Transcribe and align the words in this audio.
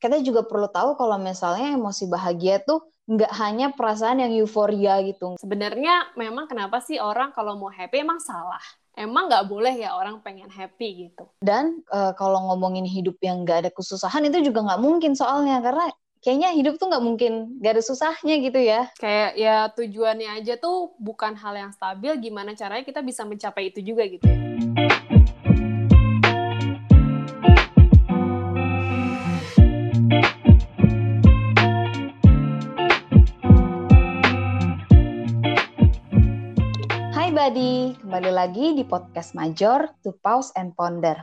kita 0.00 0.16
juga 0.24 0.42
perlu 0.48 0.66
tahu 0.72 0.96
kalau 0.96 1.20
misalnya 1.20 1.76
emosi 1.76 2.08
bahagia 2.08 2.64
tuh 2.64 2.88
nggak 3.10 3.32
hanya 3.36 3.66
perasaan 3.76 4.24
yang 4.24 4.32
euforia 4.32 5.02
gitu. 5.04 5.36
Sebenarnya 5.36 6.14
memang 6.16 6.48
kenapa 6.48 6.80
sih 6.80 6.96
orang 6.96 7.36
kalau 7.36 7.60
mau 7.60 7.68
happy 7.68 8.00
emang 8.00 8.18
salah? 8.22 8.62
Emang 8.96 9.28
nggak 9.28 9.46
boleh 9.46 9.76
ya 9.76 9.94
orang 9.94 10.22
pengen 10.24 10.48
happy 10.50 11.10
gitu. 11.10 11.28
Dan 11.42 11.84
uh, 11.92 12.16
kalau 12.16 12.50
ngomongin 12.50 12.86
hidup 12.86 13.20
yang 13.22 13.44
nggak 13.44 13.66
ada 13.66 13.70
kesusahan 13.70 14.24
itu 14.26 14.50
juga 14.50 14.66
nggak 14.66 14.82
mungkin 14.82 15.12
soalnya 15.14 15.60
karena 15.62 15.90
kayaknya 16.20 16.52
hidup 16.52 16.76
tuh 16.76 16.92
nggak 16.92 17.04
mungkin 17.04 17.32
gak 17.64 17.80
ada 17.80 17.82
susahnya 17.84 18.34
gitu 18.44 18.60
ya. 18.60 18.92
Kayak 19.00 19.30
ya 19.40 19.56
tujuannya 19.72 20.28
aja 20.40 20.54
tuh 20.60 20.92
bukan 21.00 21.32
hal 21.32 21.56
yang 21.56 21.72
stabil, 21.72 22.12
gimana 22.20 22.52
caranya 22.52 22.84
kita 22.84 23.00
bisa 23.00 23.24
mencapai 23.24 23.72
itu 23.72 23.80
juga 23.80 24.04
gitu 24.04 24.28
ya. 24.28 24.38
Buddy, 37.50 37.98
kembali 37.98 38.30
lagi 38.30 38.78
di 38.78 38.86
podcast 38.86 39.34
Major 39.34 39.90
to 40.06 40.14
Pause 40.22 40.54
and 40.54 40.70
Ponder. 40.70 41.18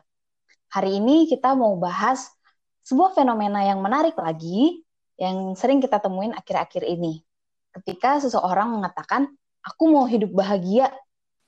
Hari 0.75 0.99
ini 0.99 1.23
kita 1.23 1.55
mau 1.55 1.79
bahas 1.79 2.27
sebuah 2.83 3.15
fenomena 3.15 3.63
yang 3.63 3.79
menarik 3.79 4.11
lagi 4.19 4.83
yang 5.15 5.55
sering 5.55 5.79
kita 5.79 6.03
temuin 6.03 6.35
akhir-akhir 6.35 6.83
ini. 6.83 7.23
Ketika 7.71 8.19
seseorang 8.19 8.75
mengatakan, 8.75 9.31
aku 9.63 9.87
mau 9.87 10.03
hidup 10.03 10.35
bahagia, 10.35 10.91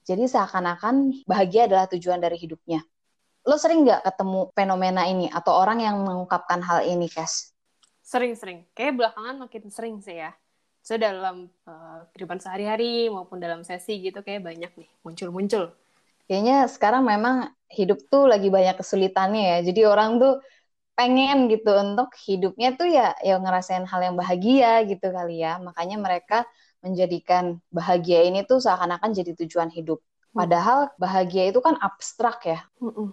jadi 0.07 0.23
seakan-akan 0.31 1.27
bahagia 1.27 1.67
adalah 1.67 1.91
tujuan 1.91 2.23
dari 2.23 2.39
hidupnya. 2.39 2.79
Lo 3.43 3.59
sering 3.59 3.83
nggak 3.83 4.07
ketemu 4.07 4.47
fenomena 4.55 5.03
ini 5.11 5.27
atau 5.27 5.59
orang 5.59 5.83
yang 5.83 5.99
mengungkapkan 6.07 6.63
hal 6.63 6.87
ini, 6.87 7.11
Kes? 7.11 7.51
Sering-sering. 7.99 8.63
Kayak 8.71 8.95
belakangan 8.95 9.43
makin 9.43 9.67
sering 9.67 9.99
sih 9.99 10.23
ya. 10.23 10.31
So 10.79 10.95
dalam 10.95 11.51
uh, 11.67 12.07
kehidupan 12.15 12.39
sehari-hari 12.41 13.11
maupun 13.11 13.37
dalam 13.37 13.61
sesi 13.61 13.99
gitu 13.99 14.23
kayak 14.23 14.41
banyak 14.41 14.71
nih 14.73 14.89
muncul-muncul. 15.05 15.75
Kayaknya 16.25 16.69
sekarang 16.69 17.03
memang 17.05 17.51
hidup 17.73 18.05
tuh 18.09 18.29
lagi 18.29 18.49
banyak 18.53 18.77
kesulitannya 18.77 19.43
ya. 19.43 19.57
Jadi 19.65 19.81
orang 19.85 20.21
tuh 20.21 20.33
pengen 20.97 21.47
gitu 21.47 21.71
untuk 21.79 22.11
hidupnya 22.27 22.75
tuh 22.75 22.91
ya 22.91 23.15
ya 23.23 23.39
ngerasain 23.39 23.87
hal 23.87 24.01
yang 24.03 24.15
bahagia 24.19 24.83
gitu 24.85 25.09
kali 25.09 25.41
ya. 25.41 25.57
Makanya 25.61 25.97
mereka 25.97 26.45
menjadikan 26.79 27.59
bahagia 27.69 28.23
ini 28.23 28.47
tuh 28.47 28.63
seakan-akan 28.63 29.11
jadi 29.11 29.31
tujuan 29.45 29.69
hidup. 29.73 29.99
Hmm. 30.31 30.45
Padahal 30.45 30.79
bahagia 31.01 31.49
itu 31.49 31.59
kan 31.59 31.75
abstrak 31.81 32.45
ya. 32.45 32.59
Mm 32.79 33.11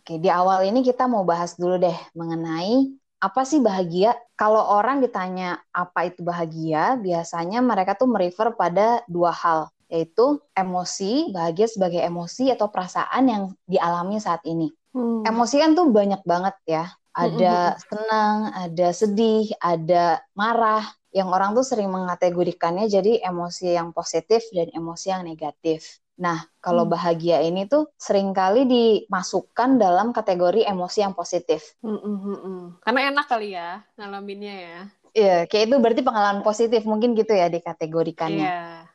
Oke, 0.00 0.20
di 0.20 0.28
awal 0.28 0.68
ini 0.68 0.84
kita 0.84 1.08
mau 1.08 1.24
bahas 1.24 1.56
dulu 1.56 1.80
deh 1.80 1.96
mengenai 2.12 2.92
apa 3.24 3.48
sih 3.48 3.64
bahagia? 3.64 4.12
Kalau 4.36 4.60
orang 4.60 5.00
ditanya 5.00 5.64
apa 5.72 6.12
itu 6.12 6.20
bahagia, 6.20 7.00
biasanya 7.00 7.64
mereka 7.64 7.96
tuh 7.96 8.12
merefer 8.12 8.52
pada 8.52 9.00
dua 9.08 9.32
hal, 9.32 9.72
yaitu 9.88 10.44
emosi, 10.52 11.32
bahagia 11.32 11.64
sebagai 11.64 12.04
emosi 12.04 12.52
atau 12.52 12.68
perasaan 12.68 13.24
yang 13.24 13.42
dialami 13.64 14.20
saat 14.20 14.44
ini. 14.44 14.68
Hmm. 14.92 15.24
Emosi 15.24 15.56
kan 15.56 15.72
tuh 15.72 15.88
banyak 15.88 16.20
banget 16.28 16.54
ya 16.68 16.84
ada 17.14 17.78
senang, 17.78 18.50
ada 18.50 18.88
sedih, 18.90 19.46
ada 19.62 20.20
marah. 20.34 20.82
Yang 21.14 21.28
orang 21.30 21.50
tuh 21.54 21.62
sering 21.62 21.90
mengategorikannya 21.94 22.90
jadi 22.90 23.22
emosi 23.22 23.78
yang 23.78 23.94
positif 23.94 24.42
dan 24.50 24.66
emosi 24.74 25.14
yang 25.14 25.22
negatif. 25.22 26.02
Nah, 26.14 26.46
kalau 26.62 26.86
hmm. 26.86 26.92
bahagia 26.94 27.42
ini 27.42 27.66
tuh 27.66 27.90
sering 27.98 28.30
kali 28.30 28.66
dimasukkan 28.70 29.82
dalam 29.82 30.14
kategori 30.14 30.62
emosi 30.62 30.98
yang 31.02 31.14
positif. 31.14 31.74
Hmm, 31.82 31.98
hmm, 31.98 32.18
hmm, 32.22 32.38
hmm. 32.38 32.64
Karena 32.86 33.00
enak 33.10 33.26
kali 33.26 33.48
ya 33.58 33.82
ngalaminnya 33.98 34.54
ya. 34.54 34.80
Iya, 35.14 35.36
kayak 35.46 35.64
itu 35.70 35.76
berarti 35.78 36.02
pengalaman 36.02 36.42
positif 36.42 36.82
mungkin 36.86 37.14
gitu 37.14 37.34
ya 37.34 37.46
dikategorikannya. 37.46 38.50
Iya. 38.50 38.94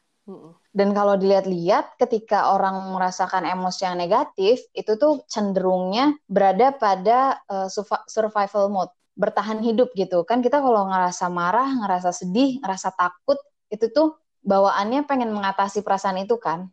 Dan 0.69 0.93
kalau 0.93 1.17
dilihat-lihat 1.17 1.97
ketika 1.97 2.53
orang 2.53 2.93
merasakan 2.93 3.49
emosi 3.49 3.81
yang 3.89 3.97
negatif, 3.97 4.61
itu 4.77 4.93
tuh 5.01 5.25
cenderungnya 5.25 6.13
berada 6.29 6.69
pada 6.69 7.41
uh, 7.49 7.65
survival 8.05 8.69
mode, 8.69 8.93
bertahan 9.17 9.57
hidup 9.65 9.89
gitu. 9.97 10.21
Kan 10.29 10.45
kita 10.45 10.61
kalau 10.61 10.85
ngerasa 10.85 11.25
marah, 11.33 11.73
ngerasa 11.81 12.13
sedih, 12.13 12.61
ngerasa 12.61 12.93
takut, 12.93 13.41
itu 13.73 13.89
tuh 13.89 14.21
bawaannya 14.45 15.03
pengen 15.09 15.33
mengatasi 15.33 15.81
perasaan 15.81 16.21
itu 16.21 16.37
kan. 16.37 16.69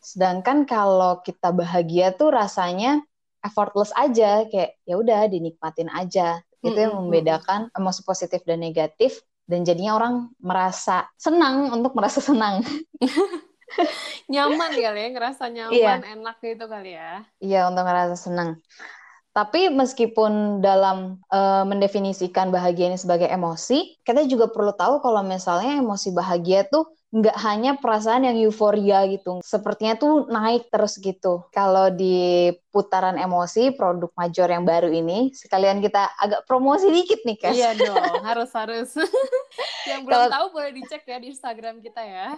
Sedangkan 0.00 0.68
kalau 0.68 1.24
kita 1.24 1.50
bahagia 1.50 2.12
tuh 2.12 2.32
rasanya 2.32 3.00
effortless 3.40 3.92
aja, 3.96 4.44
kayak 4.48 4.76
ya 4.84 4.94
udah 5.00 5.28
dinikmatin 5.28 5.88
aja. 5.92 6.40
Itu 6.64 6.76
yang 6.80 6.96
membedakan 6.96 7.68
emosi 7.76 8.00
positif 8.08 8.40
dan 8.48 8.64
negatif 8.64 9.20
dan 9.44 9.68
jadinya 9.68 10.00
orang 10.00 10.14
merasa 10.40 11.04
senang 11.20 11.68
untuk 11.72 11.92
merasa 11.92 12.24
senang. 12.24 12.64
nyaman 14.32 14.70
kali 14.72 15.00
ya, 15.00 15.08
ngerasa 15.12 15.44
nyaman, 15.52 15.76
iya. 15.76 16.00
enak 16.16 16.36
gitu 16.40 16.64
kali 16.64 16.96
ya. 16.96 17.10
Iya, 17.42 17.60
untuk 17.68 17.84
ngerasa 17.84 18.16
senang. 18.16 18.60
Tapi 19.34 19.66
meskipun 19.66 20.62
dalam 20.62 21.18
uh, 21.26 21.66
mendefinisikan 21.66 22.54
bahagia 22.54 22.94
ini 22.94 22.94
sebagai 22.94 23.26
emosi, 23.26 23.98
kita 24.06 24.30
juga 24.30 24.46
perlu 24.46 24.70
tahu 24.78 25.02
kalau 25.02 25.26
misalnya 25.26 25.82
emosi 25.82 26.14
bahagia 26.14 26.70
tuh 26.70 26.86
nggak 27.14 27.38
hanya 27.46 27.78
perasaan 27.78 28.26
yang 28.26 28.34
euforia 28.42 29.06
gitu. 29.06 29.38
Sepertinya 29.38 29.94
tuh 29.94 30.26
naik 30.26 30.66
terus 30.66 30.98
gitu. 30.98 31.46
Kalau 31.54 31.86
di 31.94 32.50
putaran 32.74 33.14
emosi 33.14 33.70
produk 33.78 34.10
major 34.18 34.50
yang 34.50 34.66
baru 34.66 34.90
ini, 34.90 35.30
sekalian 35.30 35.78
kita 35.78 36.10
agak 36.18 36.42
promosi 36.42 36.90
dikit 36.90 37.22
nih, 37.22 37.38
Kes. 37.38 37.54
Iya 37.54 37.70
dong, 37.78 38.18
harus-harus. 38.26 38.98
yang 39.90 40.02
belum 40.02 40.26
Kalo, 40.26 40.34
tahu 40.34 40.46
boleh 40.58 40.70
dicek 40.74 41.06
ya 41.06 41.22
di 41.22 41.30
Instagram 41.30 41.78
kita 41.78 42.02
ya. 42.02 42.34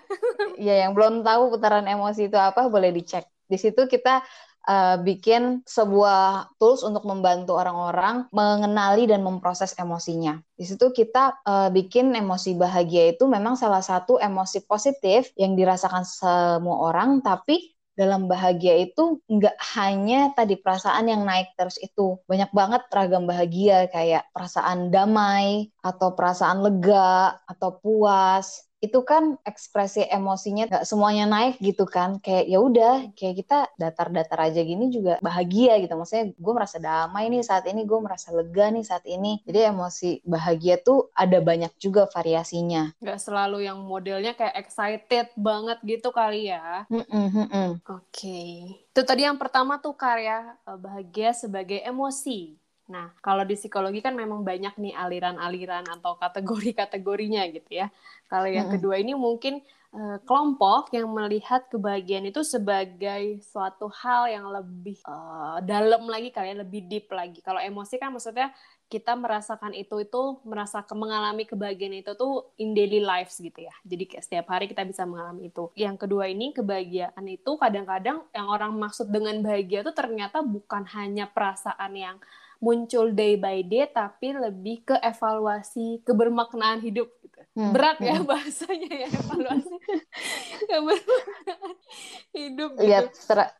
Iya, 0.60 0.75
yang 0.84 0.93
belum 0.93 1.25
tahu 1.25 1.56
putaran 1.56 1.88
emosi 1.88 2.28
itu 2.28 2.37
apa 2.37 2.69
boleh 2.69 2.93
dicek. 2.93 3.25
Di 3.48 3.56
situ 3.56 3.88
kita 3.88 4.20
uh, 4.66 5.00
bikin 5.00 5.62
sebuah 5.65 6.53
tools 6.60 6.82
untuk 6.82 7.06
membantu 7.06 7.56
orang-orang 7.56 8.27
mengenali 8.34 9.09
dan 9.09 9.22
memproses 9.22 9.72
emosinya. 9.78 10.43
Di 10.59 10.66
situ 10.66 10.93
kita 10.93 11.41
uh, 11.47 11.69
bikin 11.72 12.12
emosi 12.12 12.59
bahagia 12.59 13.15
itu 13.16 13.25
memang 13.31 13.55
salah 13.55 13.81
satu 13.81 14.19
emosi 14.19 14.66
positif 14.66 15.31
yang 15.38 15.55
dirasakan 15.56 16.05
semua 16.05 16.93
orang, 16.93 17.22
tapi 17.22 17.76
dalam 17.97 18.28
bahagia 18.28 18.76
itu 18.76 19.25
nggak 19.25 19.56
hanya 19.72 20.31
tadi 20.37 20.60
perasaan 20.60 21.09
yang 21.09 21.25
naik 21.25 21.56
terus 21.56 21.81
itu 21.81 22.21
banyak 22.28 22.53
banget 22.53 22.84
ragam 22.93 23.25
bahagia 23.25 23.88
kayak 23.88 24.28
perasaan 24.37 24.93
damai 24.93 25.72
atau 25.81 26.12
perasaan 26.12 26.60
lega 26.60 27.41
atau 27.49 27.81
puas 27.81 28.69
itu 28.87 29.03
kan 29.03 29.37
ekspresi 29.43 30.07
emosinya 30.07 30.71
gak 30.71 30.87
semuanya 30.87 31.27
naik 31.27 31.59
gitu 31.59 31.85
kan. 31.85 32.23
Kayak 32.23 32.45
ya 32.47 32.59
udah 32.63 32.95
kayak 33.19 33.35
kita 33.43 33.59
datar-datar 33.77 34.39
aja 34.51 34.61
gini 34.63 34.89
juga 34.89 35.19
bahagia 35.19 35.77
gitu. 35.83 35.93
Maksudnya 35.99 36.33
gue 36.33 36.53
merasa 36.55 36.77
damai 36.79 37.29
nih 37.29 37.43
saat 37.43 37.67
ini 37.67 37.83
gue 37.83 37.99
merasa 37.99 38.31
lega 38.31 38.71
nih 38.71 38.85
saat 38.87 39.05
ini. 39.05 39.43
Jadi 39.43 39.61
emosi 39.71 40.11
bahagia 40.23 40.79
tuh 40.81 41.11
ada 41.13 41.43
banyak 41.43 41.75
juga 41.77 42.07
variasinya. 42.09 42.95
Gak 43.03 43.21
selalu 43.21 43.67
yang 43.67 43.83
modelnya 43.83 44.33
kayak 44.39 44.57
excited 44.57 45.31
banget 45.35 45.79
gitu 45.83 46.15
kali 46.15 46.49
ya? 46.51 46.87
Mm 46.89 47.05
-mm, 47.05 47.27
mm 47.27 47.47
-mm. 47.51 47.71
oke. 47.87 48.05
Okay. 48.13 48.73
itu 48.97 49.05
tadi 49.05 49.29
yang 49.29 49.37
pertama 49.37 49.77
tuh 49.77 49.93
karya 49.93 50.57
eh, 50.65 50.79
bahagia 50.81 51.37
sebagai 51.37 51.85
emosi 51.85 52.57
Nah, 52.87 53.11
kalau 53.19 53.43
di 53.43 53.59
psikologi 53.59 53.99
kan 53.99 54.15
memang 54.15 54.47
banyak 54.47 54.79
nih 54.79 54.95
aliran-aliran 54.95 55.91
atau 55.91 56.15
kategori-kategorinya 56.23 57.43
gitu 57.51 57.83
ya. 57.83 57.91
Kalau 58.31 58.47
yang 58.47 58.71
kedua 58.71 59.03
ini 59.03 59.19
mungkin 59.19 59.59
uh, 59.91 60.23
kelompok 60.23 60.95
yang 60.95 61.11
melihat 61.11 61.67
kebahagiaan 61.67 62.31
itu 62.31 62.47
sebagai 62.47 63.43
suatu 63.43 63.91
hal 63.91 64.31
yang 64.31 64.47
lebih 64.55 65.03
uh, 65.03 65.59
dalam 65.67 66.07
lagi 66.07 66.31
kali 66.31 66.55
ya, 66.55 66.63
lebih 66.63 66.87
deep 66.87 67.11
lagi. 67.11 67.43
Kalau 67.43 67.59
emosi 67.59 67.99
kan 67.99 68.15
maksudnya 68.15 68.55
kita 68.87 69.19
merasakan 69.19 69.75
itu 69.75 69.99
itu 69.99 70.23
merasa 70.47 70.79
mengalami 70.94 71.43
kebahagiaan 71.43 72.06
itu 72.06 72.15
tuh 72.15 72.55
in 72.62 72.71
daily 72.71 73.03
lives 73.03 73.35
gitu 73.43 73.67
ya. 73.67 73.75
Jadi 73.82 74.15
setiap 74.23 74.47
hari 74.47 74.71
kita 74.71 74.87
bisa 74.87 75.03
mengalami 75.03 75.50
itu. 75.50 75.75
Yang 75.75 76.06
kedua 76.06 76.31
ini 76.31 76.55
kebahagiaan 76.55 77.27
itu 77.27 77.59
kadang-kadang 77.59 78.23
yang 78.31 78.47
orang 78.47 78.71
maksud 78.79 79.11
dengan 79.11 79.43
bahagia 79.43 79.82
itu 79.82 79.91
ternyata 79.91 80.39
bukan 80.47 80.87
hanya 80.94 81.27
perasaan 81.27 81.99
yang 81.99 82.17
muncul 82.58 83.12
day 83.12 83.37
by 83.37 83.61
day 83.64 83.88
tapi 83.91 84.32
lebih 84.32 84.82
ke 84.85 84.97
evaluasi 85.00 86.00
kebermaknaan 86.03 86.81
hidup 86.81 87.08
gitu. 87.20 87.41
Hmm. 87.56 87.73
Berat 87.73 87.99
ya 88.00 88.20
hmm. 88.20 88.26
bahasanya 88.31 88.93
ya 89.06 89.08
evaluasi 89.08 89.76
kebermaknaan 90.70 91.76
hidup 92.32 92.70
gitu. 92.76 92.87
Lihat 92.88 93.05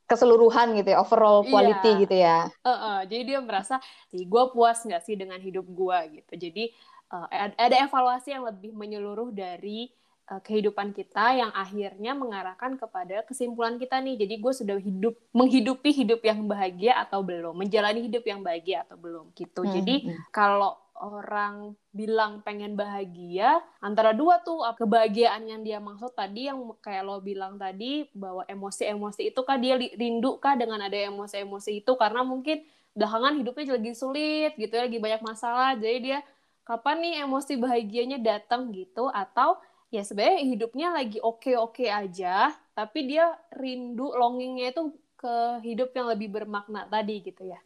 keseluruhan 0.08 0.76
gitu 0.81 0.88
ya, 0.93 0.98
overall 1.00 1.44
iya. 1.44 1.50
quality 1.50 1.90
iya. 1.90 2.00
gitu 2.02 2.16
ya. 2.16 2.38
Uh 2.64 2.70
-uh. 2.70 2.98
Jadi 3.04 3.22
dia 3.34 3.38
merasa, 3.40 3.75
sih 4.12 4.25
gue 4.25 4.44
puas 4.52 4.78
nggak 4.84 5.02
sih 5.04 5.14
dengan 5.16 5.38
hidup 5.40 5.66
gue 5.69 5.98
gitu. 6.20 6.32
Jadi 6.48 6.64
uh, 7.12 7.26
ada 7.56 7.76
evaluasi 7.87 8.34
yang 8.34 8.44
lebih 8.48 8.75
menyeluruh 8.75 9.31
dari 9.31 9.93
uh, 10.31 10.40
kehidupan 10.43 10.93
kita 10.93 11.38
yang 11.38 11.50
akhirnya 11.55 12.12
mengarahkan 12.12 12.78
kepada 12.78 13.23
kesimpulan 13.26 13.78
kita 13.78 13.99
nih. 14.02 14.19
Jadi 14.26 14.34
gue 14.38 14.52
sudah 14.52 14.76
hidup 14.78 15.14
menghidupi 15.31 15.90
hidup 15.94 16.20
yang 16.23 16.44
bahagia 16.46 16.99
atau 17.02 17.23
belum, 17.23 17.55
menjalani 17.55 18.05
hidup 18.06 18.25
yang 18.26 18.43
bahagia 18.43 18.84
atau 18.87 18.99
belum 18.99 19.32
gitu. 19.34 19.62
Hmm. 19.64 19.73
Jadi 19.73 19.94
hmm. 20.11 20.31
kalau 20.34 20.76
orang 20.96 21.76
bilang 21.93 22.40
pengen 22.40 22.73
bahagia 22.73 23.61
antara 23.84 24.17
dua 24.17 24.40
tuh 24.40 24.64
kebahagiaan 24.81 25.44
yang 25.44 25.61
dia 25.61 25.76
maksud 25.76 26.12
tadi 26.17 26.49
yang 26.49 26.56
kayak 26.81 27.05
lo 27.05 27.20
bilang 27.20 27.61
tadi 27.61 28.08
bahwa 28.17 28.49
emosi-emosi 28.49 29.29
itu 29.32 29.40
kah 29.44 29.61
dia 29.61 29.76
rindu 29.76 30.40
kah 30.40 30.56
dengan 30.56 30.81
ada 30.81 30.96
emosi-emosi 30.96 31.84
itu 31.84 31.93
karena 32.00 32.25
mungkin 32.25 32.64
belakangan 32.96 33.37
hidupnya 33.37 33.76
lagi 33.76 33.93
sulit 33.93 34.52
gitu 34.56 34.72
ya 34.72 34.88
lagi 34.88 34.96
banyak 34.96 35.20
masalah 35.20 35.76
jadi 35.76 35.99
dia 36.00 36.19
kapan 36.64 36.96
nih 37.05 37.14
emosi 37.29 37.52
bahagianya 37.61 38.19
datang 38.19 38.72
gitu 38.72 39.12
atau 39.12 39.61
ya 39.96 40.04
sebenarnya 40.04 40.44
hidupnya 40.44 40.88
lagi 40.93 41.19
oke-oke 41.25 41.88
aja, 41.88 42.52
tapi 42.76 43.08
dia 43.08 43.32
rindu 43.56 44.12
longingnya 44.12 44.76
itu 44.76 44.93
ke 45.16 45.64
hidup 45.64 45.96
yang 45.96 46.12
lebih 46.12 46.28
bermakna 46.28 46.84
tadi 46.93 47.25
gitu 47.25 47.48
ya. 47.48 47.56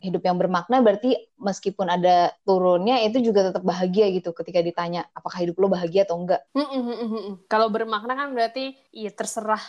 Hidup 0.00 0.24
yang 0.24 0.40
bermakna 0.40 0.80
berarti 0.80 1.14
meskipun 1.36 1.86
ada 1.92 2.32
turunnya 2.42 3.04
itu 3.04 3.20
juga 3.20 3.52
tetap 3.52 3.62
bahagia 3.62 4.08
gitu 4.10 4.32
ketika 4.32 4.64
ditanya 4.64 5.06
apakah 5.12 5.44
hidup 5.44 5.60
lo 5.60 5.68
bahagia 5.68 6.08
atau 6.08 6.16
enggak. 6.18 6.40
Kalau 7.52 7.68
bermakna 7.68 8.16
kan 8.16 8.32
berarti 8.32 8.74
ya 8.90 9.12
terserah 9.12 9.60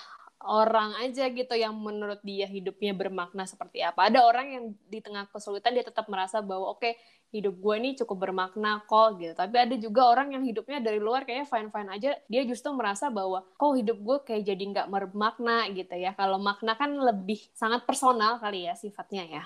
orang 0.43 0.95
aja 1.03 1.27
gitu 1.31 1.55
yang 1.55 1.75
menurut 1.75 2.19
dia 2.23 2.47
hidupnya 2.47 2.95
bermakna 2.95 3.47
seperti 3.47 3.83
apa. 3.83 4.07
Ada 4.11 4.23
orang 4.23 4.47
yang 4.51 4.65
di 4.87 4.99
tengah 5.03 5.27
kesulitan 5.31 5.75
dia 5.75 5.85
tetap 5.87 6.07
merasa 6.11 6.39
bahwa 6.43 6.71
oke 6.71 6.83
okay, 6.83 6.93
hidup 7.33 7.57
gue 7.57 7.75
ini 7.81 7.89
cukup 7.97 8.29
bermakna 8.29 8.85
kok 8.85 9.17
gitu. 9.17 9.33
Tapi 9.33 9.55
ada 9.57 9.75
juga 9.75 10.05
orang 10.05 10.37
yang 10.37 10.45
hidupnya 10.45 10.77
dari 10.79 11.01
luar 11.01 11.25
kayaknya 11.25 11.49
fine-fine 11.49 11.89
aja. 11.89 12.11
Dia 12.29 12.41
justru 12.45 12.69
merasa 12.77 13.09
bahwa 13.09 13.41
kok 13.57 13.73
hidup 13.73 13.97
gue 13.97 14.17
kayak 14.21 14.43
jadi 14.45 14.63
nggak 14.69 14.87
bermakna 14.93 15.65
gitu 15.73 15.97
ya. 15.97 16.13
Kalau 16.13 16.37
makna 16.37 16.77
kan 16.77 16.93
lebih 16.93 17.41
sangat 17.57 17.89
personal 17.89 18.37
kali 18.37 18.69
ya 18.69 18.77
sifatnya 18.77 19.25
ya. 19.25 19.43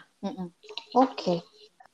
Oke. 0.93 1.15
Okay. 1.15 1.39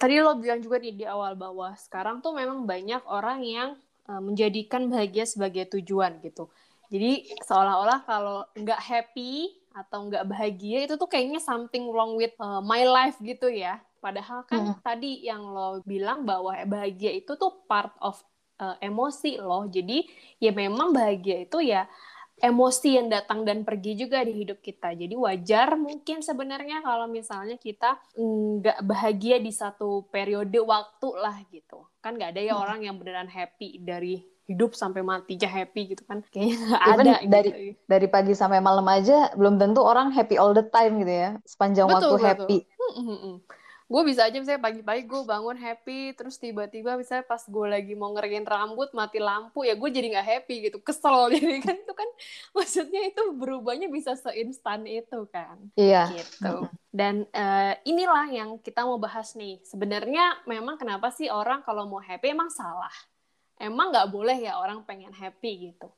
Tadi 0.01 0.19
lo 0.19 0.35
bilang 0.35 0.59
juga 0.59 0.81
nih 0.81 0.97
di 0.97 1.05
awal 1.07 1.37
bahwa 1.37 1.77
sekarang 1.77 2.19
tuh 2.19 2.35
memang 2.35 2.65
banyak 2.65 3.05
orang 3.07 3.39
yang 3.45 3.69
uh, 4.09 4.19
menjadikan 4.19 4.89
bahagia 4.89 5.23
sebagai 5.23 5.69
tujuan 5.77 6.19
gitu 6.19 6.51
jadi 6.93 7.25
seolah-olah 7.41 8.05
kalau 8.05 8.45
nggak 8.53 8.77
happy 8.77 9.49
atau 9.73 10.05
nggak 10.05 10.29
bahagia 10.29 10.85
itu 10.85 10.93
tuh 10.93 11.09
kayaknya 11.09 11.41
something 11.41 11.89
wrong 11.89 12.13
with 12.13 12.37
uh, 12.37 12.61
my 12.61 12.85
life 12.85 13.17
gitu 13.17 13.49
ya. 13.49 13.81
Padahal 14.03 14.44
kan 14.44 14.75
hmm. 14.75 14.83
tadi 14.83 15.23
yang 15.23 15.39
lo 15.39 15.79
bilang 15.88 16.27
bahwa 16.27 16.51
bahagia 16.67 17.15
itu 17.15 17.39
tuh 17.39 17.63
part 17.63 17.95
of 18.03 18.19
uh, 18.59 18.75
emosi 18.83 19.39
loh. 19.39 19.63
Jadi 19.71 20.03
ya 20.44 20.51
memang 20.51 20.91
bahagia 20.91 21.47
itu 21.47 21.63
ya 21.63 21.88
emosi 22.44 23.00
yang 23.00 23.07
datang 23.07 23.47
dan 23.47 23.63
pergi 23.63 23.95
juga 23.95 24.19
di 24.27 24.44
hidup 24.44 24.59
kita. 24.59 24.91
Jadi 24.91 25.15
wajar 25.15 25.79
mungkin 25.79 26.19
sebenarnya 26.19 26.83
kalau 26.83 27.07
misalnya 27.07 27.55
kita 27.55 27.95
nggak 28.19 28.83
bahagia 28.83 29.39
di 29.39 29.55
satu 29.55 30.11
periode 30.11 30.59
waktu 30.59 31.09
lah 31.15 31.39
gitu. 31.47 31.88
Kan 32.03 32.19
nggak 32.19 32.35
ada 32.35 32.41
ya 32.44 32.53
hmm. 32.59 32.63
orang 32.67 32.79
yang 32.83 32.95
beneran 33.00 33.31
happy 33.31 33.79
dari 33.79 34.33
hidup 34.44 34.75
sampai 34.75 35.00
matinya 35.07 35.47
happy 35.47 35.95
gitu 35.95 36.03
kan 36.03 36.19
kayaknya 36.35 36.57
nggak 36.67 36.83
ada 36.83 37.13
dari 37.23 37.50
gitu. 37.50 37.79
dari 37.88 38.07
pagi 38.11 38.33
sampai 38.35 38.59
malam 38.59 38.83
aja 38.91 39.31
belum 39.39 39.55
tentu 39.55 39.79
orang 39.79 40.11
happy 40.11 40.35
all 40.35 40.51
the 40.51 40.67
time 40.67 41.00
gitu 41.00 41.13
ya 41.15 41.29
sepanjang 41.47 41.88
betul, 41.88 41.95
waktu 41.95 42.15
betul. 42.19 42.27
happy 42.27 42.57
hmm, 42.67 42.94
hmm, 43.00 43.19
hmm. 43.23 43.35
Gue 43.93 44.01
bisa 44.09 44.25
aja 44.25 44.33
misalnya 44.41 44.57
pagi-pagi 44.57 45.05
gue 45.05 45.21
bangun 45.21 45.53
happy 45.53 46.17
terus 46.17 46.41
tiba-tiba 46.41 46.97
misalnya 46.97 47.29
pas 47.29 47.45
gue 47.45 47.67
lagi 47.69 47.93
mau 47.93 48.09
ngerjain 48.09 48.41
rambut 48.41 48.89
mati 48.97 49.21
lampu 49.21 49.61
ya 49.61 49.77
gue 49.77 49.89
jadi 49.93 50.17
nggak 50.17 50.27
happy 50.33 50.55
gitu. 50.65 50.81
Kesel 50.81 51.29
jadi 51.37 51.61
kan 51.61 51.77
itu 51.77 51.93
kan 51.93 52.09
maksudnya 52.57 53.01
itu 53.05 53.21
berubahnya 53.37 53.93
bisa 53.93 54.17
seinstan 54.17 54.89
itu 54.89 55.29
kan. 55.29 55.61
Iya. 55.77 56.09
Gitu. 56.09 56.65
Dan 56.89 57.29
uh, 57.29 57.77
inilah 57.85 58.33
yang 58.33 58.57
kita 58.57 58.81
mau 58.81 58.97
bahas 58.97 59.37
nih. 59.37 59.61
Sebenarnya 59.61 60.41
memang 60.49 60.81
kenapa 60.81 61.13
sih 61.13 61.29
orang 61.29 61.61
kalau 61.61 61.85
mau 61.85 62.01
happy 62.01 62.33
emang 62.33 62.49
salah? 62.49 62.93
Emang 63.61 63.93
nggak 63.93 64.09
boleh 64.09 64.41
ya 64.41 64.57
orang 64.57 64.81
pengen 64.89 65.13
happy 65.13 65.69
gitu 65.69 65.93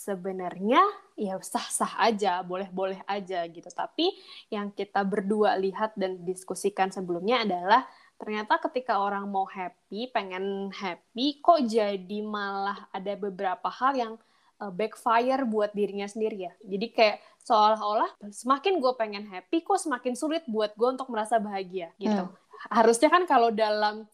sebenarnya 0.00 0.80
ya 1.12 1.36
sah-sah 1.36 2.00
aja, 2.00 2.40
boleh-boleh 2.40 3.04
aja 3.04 3.44
gitu. 3.44 3.68
Tapi 3.68 4.08
yang 4.48 4.72
kita 4.72 5.04
berdua 5.04 5.60
lihat 5.60 5.92
dan 6.00 6.24
diskusikan 6.24 6.88
sebelumnya 6.88 7.44
adalah 7.44 7.84
ternyata 8.16 8.56
ketika 8.68 9.00
orang 9.00 9.28
mau 9.28 9.44
happy, 9.44 10.08
pengen 10.08 10.72
happy, 10.72 11.40
kok 11.44 11.68
jadi 11.68 12.18
malah 12.24 12.88
ada 12.92 13.12
beberapa 13.16 13.68
hal 13.68 13.92
yang 13.96 14.12
uh, 14.60 14.72
backfire 14.72 15.44
buat 15.44 15.76
dirinya 15.76 16.08
sendiri 16.08 16.48
ya. 16.48 16.52
Jadi 16.64 16.86
kayak 16.92 17.16
seolah-olah 17.44 18.32
semakin 18.32 18.80
gue 18.80 18.92
pengen 18.96 19.24
happy, 19.28 19.60
kok 19.64 19.80
semakin 19.80 20.16
sulit 20.16 20.44
buat 20.48 20.72
gue 20.76 20.88
untuk 20.96 21.08
merasa 21.12 21.36
bahagia 21.36 21.92
gitu. 22.00 22.28
Hmm. 22.28 22.32
Harusnya 22.72 23.08
kan 23.08 23.24
kalau 23.24 23.48
dalam 23.52 24.04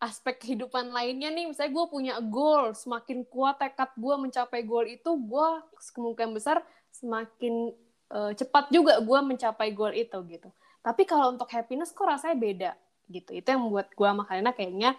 aspek 0.00 0.40
kehidupan 0.40 0.90
lainnya 0.90 1.28
nih 1.28 1.52
misalnya 1.52 1.76
gue 1.76 1.86
punya 1.92 2.14
goal 2.24 2.72
semakin 2.72 3.20
kuat 3.28 3.60
tekad 3.60 3.92
gue 3.94 4.14
mencapai 4.16 4.64
goal 4.64 4.88
itu 4.88 5.10
gue 5.12 5.48
kemungkinan 5.92 6.32
besar 6.32 6.64
semakin 6.88 7.76
uh, 8.10 8.32
cepat 8.32 8.72
juga 8.72 8.98
gue 8.98 9.18
mencapai 9.20 9.70
goal 9.76 9.92
itu 9.92 10.16
gitu. 10.26 10.48
Tapi 10.80 11.04
kalau 11.04 11.36
untuk 11.36 11.46
happiness 11.52 11.92
kok 11.92 12.08
rasanya 12.08 12.36
beda 12.40 12.70
gitu. 13.12 13.36
Itu 13.36 13.52
yang 13.52 13.68
membuat 13.68 13.92
gue 13.92 14.10
makanya 14.10 14.56
kayaknya 14.56 14.96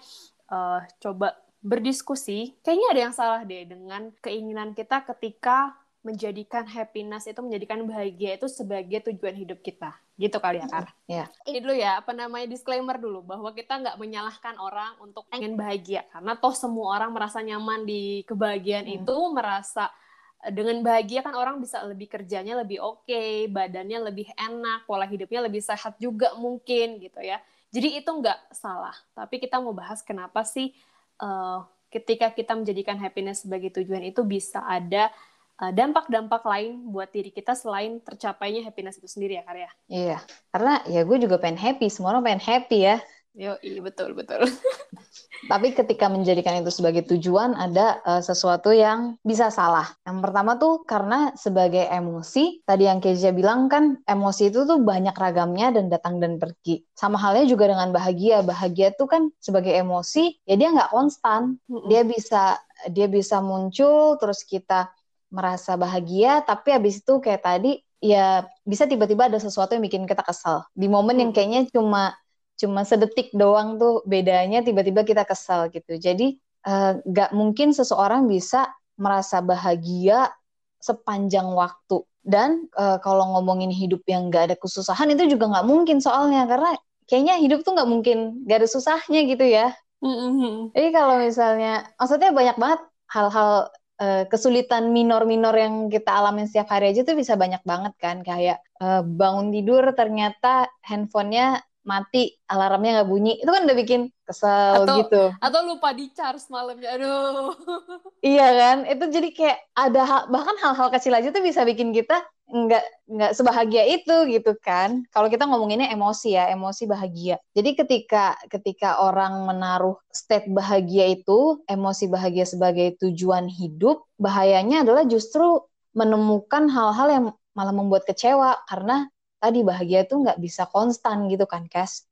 uh, 0.53 0.86
coba 1.01 1.33
berdiskusi. 1.65 2.54
Kayaknya 2.62 2.88
ada 2.94 3.01
yang 3.01 3.13
salah 3.13 3.42
deh 3.42 3.65
dengan 3.65 4.13
keinginan 4.21 4.77
kita 4.77 5.01
ketika 5.09 5.81
menjadikan 6.01 6.65
happiness 6.65 7.30
itu 7.30 7.38
menjadikan 7.45 7.86
bahagia 7.86 8.33
itu 8.33 8.50
sebagai 8.50 9.06
tujuan 9.06 9.38
hidup 9.38 9.62
kita 9.62 9.94
gitu 10.18 10.38
kali 10.42 10.62
ya 10.62 10.68
Kar. 10.69 10.89
Ya. 11.06 11.25
Ini 11.45 11.62
dulu 11.62 11.75
ya 11.77 11.92
apa 12.01 12.13
namanya 12.13 12.50
disclaimer 12.50 12.98
dulu 12.98 13.21
bahwa 13.21 13.53
kita 13.53 13.77
nggak 13.81 13.98
menyalahkan 14.01 14.57
orang 14.57 14.98
untuk 15.01 15.30
ingin 15.30 15.53
bahagia 15.53 16.06
karena 16.09 16.33
toh 16.38 16.53
semua 16.57 16.98
orang 16.98 17.13
merasa 17.13 17.42
nyaman 17.42 17.86
di 17.86 18.25
kebahagiaan 18.25 18.86
hmm. 18.86 18.98
itu 19.01 19.18
merasa 19.33 19.94
eh, 20.42 20.53
dengan 20.53 20.81
bahagia 20.81 21.21
kan 21.21 21.38
orang 21.38 21.62
bisa 21.62 21.81
lebih 21.86 22.09
kerjanya 22.09 22.57
lebih 22.57 22.81
oke, 22.81 23.06
okay, 23.06 23.45
badannya 23.50 24.13
lebih 24.13 24.30
enak, 24.33 24.89
pola 24.89 25.06
hidupnya 25.06 25.45
lebih 25.45 25.62
sehat 25.62 25.97
juga 26.01 26.33
mungkin 26.38 26.97
gitu 26.97 27.21
ya. 27.21 27.42
Jadi 27.69 28.01
itu 28.01 28.09
nggak 28.09 28.57
salah. 28.57 28.94
Tapi 29.13 29.38
kita 29.38 29.62
mau 29.62 29.74
bahas 29.74 30.01
kenapa 30.01 30.42
sih 30.45 30.74
uh, 31.21 31.65
ketika 31.94 32.30
kita 32.33 32.57
menjadikan 32.57 32.97
happiness 32.97 33.45
sebagai 33.45 33.69
tujuan 33.74 34.01
itu 34.06 34.24
bisa 34.25 34.63
ada 34.65 35.13
dampak-dampak 35.59 36.42
lain 36.45 36.89
buat 36.89 37.09
diri 37.13 37.30
kita 37.30 37.53
selain 37.53 38.01
tercapainya 38.01 38.65
happiness 38.65 38.98
itu 38.98 39.06
sendiri 39.06 39.38
ya 39.38 39.44
Karya. 39.45 39.69
Iya, 39.86 40.18
karena 40.50 40.74
ya 40.89 41.01
gue 41.06 41.18
juga 41.21 41.38
pengen 41.38 41.59
happy, 41.62 41.88
semua 41.92 42.18
orang 42.18 42.25
pengen 42.25 42.44
happy 42.44 42.80
ya. 42.81 42.98
Yo, 43.31 43.56
iya 43.63 43.80
betul 43.80 44.12
betul. 44.12 44.44
Tapi 45.51 45.71
ketika 45.71 46.12
menjadikan 46.12 46.59
itu 46.59 46.68
sebagai 46.68 47.07
tujuan 47.07 47.56
ada 47.56 48.04
uh, 48.04 48.19
sesuatu 48.19 48.76
yang 48.76 49.16
bisa 49.23 49.47
salah. 49.47 49.87
Yang 50.04 50.19
pertama 50.19 50.59
tuh 50.59 50.83
karena 50.83 51.31
sebagai 51.40 51.87
emosi, 51.87 52.59
tadi 52.68 52.92
yang 52.92 52.99
Kezia 52.99 53.31
bilang 53.31 53.71
kan 53.71 54.04
emosi 54.04 54.52
itu 54.52 54.68
tuh 54.68 54.83
banyak 54.83 55.16
ragamnya 55.16 55.71
dan 55.71 55.87
datang 55.87 56.19
dan 56.19 56.44
pergi. 56.44 56.83
Sama 56.92 57.16
halnya 57.16 57.47
juga 57.47 57.71
dengan 57.71 57.95
bahagia. 57.95 58.44
Bahagia 58.44 58.92
tuh 58.99 59.07
kan 59.07 59.31
sebagai 59.40 59.71
emosi 59.80 60.44
ya 60.44 60.59
dia 60.59 60.76
nggak 60.76 60.92
konstan. 60.92 61.56
Dia 61.87 62.04
bisa 62.04 62.59
dia 62.92 63.07
bisa 63.07 63.40
muncul 63.40 64.19
terus 64.19 64.44
kita 64.44 64.92
merasa 65.31 65.80
bahagia 65.80 66.44
tapi 66.44 66.76
habis 66.76 67.00
itu 67.00 67.23
kayak 67.23 67.42
tadi 67.42 67.80
ya 68.04 68.44
bisa 68.68 68.85
tiba-tiba 68.85 69.31
ada 69.31 69.40
sesuatu 69.40 69.73
yang 69.73 69.83
bikin 69.85 70.04
kita 70.04 70.21
kesal 70.26 70.68
di 70.76 70.92
momen 70.92 71.18
yang 71.18 71.31
hmm. 71.31 71.38
kayaknya 71.38 71.61
cuma 71.71 72.14
cuma 72.61 72.85
sedetik 72.85 73.33
doang 73.33 73.81
tuh 73.81 74.06
bedanya 74.06 74.61
tiba-tiba 74.61 75.02
kita 75.02 75.26
kesal 75.26 75.73
gitu. 75.73 75.97
Jadi 75.97 76.38
uh, 76.69 77.02
mungkin 77.33 77.73
seseorang 77.73 78.30
bisa 78.30 78.69
merasa 79.02 79.42
bahagia 79.42 80.30
sepanjang 80.78 81.50
waktu. 81.57 82.06
Dan 82.21 82.69
uh, 82.78 83.02
kalau 83.02 83.33
ngomongin 83.33 83.73
hidup 83.73 84.06
yang 84.06 84.30
nggak 84.30 84.54
ada 84.54 84.56
kesusahan 84.61 85.09
itu 85.09 85.26
juga 85.26 85.50
nggak 85.50 85.66
mungkin 85.66 85.97
soalnya. 85.97 86.45
Karena 86.45 86.78
kayaknya 87.09 87.42
hidup 87.42 87.66
tuh 87.66 87.73
nggak 87.73 87.90
mungkin 87.90 88.45
gak 88.45 88.61
ada 88.61 88.69
susahnya 88.69 89.26
gitu 89.26 89.42
ya. 89.42 89.73
Mm-hmm. 90.02 90.73
jadi 90.73 90.90
kalau 90.97 91.21
misalnya 91.21 91.85
maksudnya 91.94 92.33
banyak 92.33 92.57
banget 92.57 92.81
hal-hal 93.06 93.69
uh, 94.02 94.24
kesulitan 94.26 94.90
minor-minor 94.90 95.54
yang 95.54 95.88
kita 95.94 96.10
alami 96.10 96.50
setiap 96.50 96.74
hari 96.74 96.92
aja 96.92 97.06
tuh 97.06 97.14
bisa 97.14 97.38
banyak 97.38 97.62
banget 97.62 97.94
kan. 98.02 98.26
Kayak 98.26 98.66
uh, 98.81 99.06
bangun 99.06 99.54
tidur 99.54 99.86
ternyata 99.94 100.68
handphonenya 100.81 101.62
mati 101.81 102.38
alarmnya 102.45 103.02
nggak 103.02 103.09
bunyi. 103.09 103.33
Itu 103.42 103.50
kan 103.50 103.66
udah 103.66 103.78
bikin 103.78 104.02
kesel 104.26 104.85
atau, 104.85 104.97
gitu. 105.04 105.23
atau 105.38 105.59
lupa 105.66 105.92
di 105.92 106.07
charge 106.14 106.45
malamnya. 106.50 106.95
Aduh. 106.97 107.54
Iya 108.21 108.47
kan? 108.54 108.78
Itu 108.85 109.09
jadi 109.09 109.30
kayak 109.33 109.59
ada 109.73 110.02
hal, 110.06 110.21
bahkan 110.30 110.54
hal-hal 110.61 110.94
kecil 110.94 111.18
aja 111.18 111.33
tuh 111.33 111.42
bisa 111.42 111.66
bikin 111.66 111.90
kita 111.90 112.21
nggak 112.52 112.85
nggak 113.07 113.31
sebahagia 113.33 113.83
itu 113.88 114.16
gitu 114.30 114.54
kan. 114.61 115.07
Kalau 115.09 115.31
kita 115.31 115.47
ngomonginnya 115.50 115.90
emosi 115.90 116.38
ya, 116.38 116.52
emosi 116.54 116.85
bahagia. 116.85 117.42
Jadi 117.56 117.73
ketika 117.73 118.38
ketika 118.52 119.02
orang 119.02 119.47
menaruh 119.47 119.97
state 120.11 120.52
bahagia 120.52 121.18
itu, 121.18 121.64
emosi 121.66 122.11
bahagia 122.11 122.45
sebagai 122.45 123.00
tujuan 123.02 123.47
hidup, 123.50 124.06
bahayanya 124.21 124.85
adalah 124.85 125.07
justru 125.07 125.64
menemukan 125.97 126.69
hal-hal 126.69 127.07
yang 127.09 127.26
malah 127.56 127.76
membuat 127.76 128.04
kecewa. 128.06 128.59
Karena 128.68 129.07
tadi 129.42 129.66
bahagia 129.66 130.06
itu 130.06 130.21
nggak 130.21 130.38
bisa 130.38 130.69
konstan 130.69 131.26
gitu 131.33 131.50
kan, 131.50 131.66
Kes? 131.66 132.06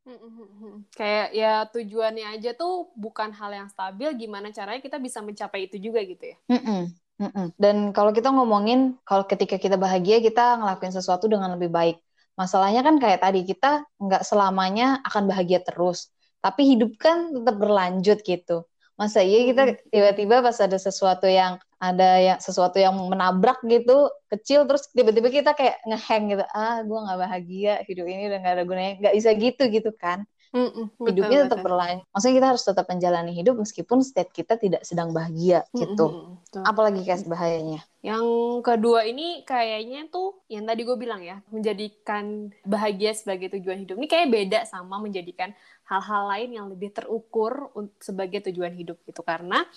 Kayak 0.97 1.27
ya 1.37 1.53
tujuannya 1.69 2.25
aja 2.33 2.57
tuh 2.57 2.89
bukan 2.97 3.29
hal 3.37 3.53
yang 3.53 3.69
stabil, 3.69 4.09
gimana 4.17 4.49
caranya 4.49 4.81
kita 4.81 4.97
bisa 4.97 5.21
mencapai 5.21 5.69
itu 5.69 5.77
juga 5.77 6.01
gitu 6.01 6.33
ya? 6.33 6.37
Mm-mm. 6.49 6.89
Mm-mm. 7.21 7.47
Dan 7.59 7.93
kalau 7.93 8.09
kita 8.09 8.33
ngomongin, 8.33 8.97
kalau 9.05 9.29
ketika 9.29 9.61
kita 9.61 9.77
bahagia, 9.77 10.17
kita 10.23 10.57
ngelakuin 10.57 10.95
sesuatu 10.95 11.29
dengan 11.29 11.53
lebih 11.53 11.69
baik. 11.69 12.01
Masalahnya 12.39 12.81
kan 12.81 12.95
kayak 12.97 13.19
tadi, 13.21 13.45
kita 13.45 13.83
nggak 13.99 14.23
selamanya 14.25 15.03
akan 15.05 15.29
bahagia 15.29 15.61
terus. 15.61 16.09
Tapi 16.39 16.73
hidup 16.73 16.95
kan 16.95 17.35
tetap 17.35 17.59
berlanjut 17.59 18.23
gitu. 18.23 18.63
Masa 18.95 19.23
iya 19.23 19.47
kita 19.47 19.79
tiba-tiba 19.91 20.43
pas 20.43 20.55
ada 20.59 20.75
sesuatu 20.75 21.27
yang 21.27 21.59
ada 21.79 22.07
yang 22.19 22.37
sesuatu 22.43 22.77
yang 22.79 22.95
menabrak 23.11 23.59
gitu 23.67 24.11
kecil 24.31 24.67
terus 24.67 24.83
tiba-tiba 24.91 25.29
kita 25.31 25.51
kayak 25.55 25.79
ngeheng 25.87 26.23
gitu 26.35 26.43
ah 26.51 26.83
gue 26.83 26.97
nggak 27.05 27.19
bahagia 27.23 27.71
hidup 27.87 28.05
ini 28.11 28.21
udah 28.29 28.37
nggak 28.43 28.53
ada 28.59 28.63
gunanya 28.69 28.91
nggak 29.01 29.15
bisa 29.17 29.29
gitu 29.43 29.63
gitu 29.71 29.91
kan 29.95 30.19
Mm-mm, 30.53 30.89
Hidupnya 31.07 31.49
tetap 31.49 31.59
berlanjut. 31.65 32.05
Maksudnya 32.13 32.35
kita 32.37 32.47
harus 32.53 32.63
tetap 32.67 32.85
menjalani 32.91 33.31
hidup 33.33 33.55
meskipun 33.57 33.99
state 34.05 34.29
kita 34.29 34.53
tidak 34.61 34.81
sedang 34.85 35.09
bahagia 35.15 35.65
gitu. 35.73 36.13
Mm-mm, 36.13 36.37
Apalagi 36.61 37.01
kayak 37.07 37.25
bahayanya. 37.25 37.81
Yang 37.99 38.25
kedua 38.63 39.03
ini 39.11 39.43
kayaknya 39.43 40.07
tuh 40.07 40.39
yang 40.47 40.63
tadi 40.63 40.87
gue 40.87 40.95
bilang 40.95 41.19
ya, 41.19 41.43
menjadikan 41.51 42.47
bahagia 42.63 43.11
sebagai 43.11 43.51
tujuan 43.59 43.83
hidup. 43.83 43.99
Ini 43.99 44.07
kayak 44.07 44.27
beda 44.31 44.59
sama 44.63 45.03
menjadikan 45.03 45.51
hal-hal 45.83 46.23
lain 46.31 46.49
yang 46.55 46.65
lebih 46.71 46.95
terukur 46.95 47.67
sebagai 47.99 48.39
tujuan 48.47 48.71
hidup 48.71 49.03
gitu. 49.03 49.19
Karena 49.19 49.67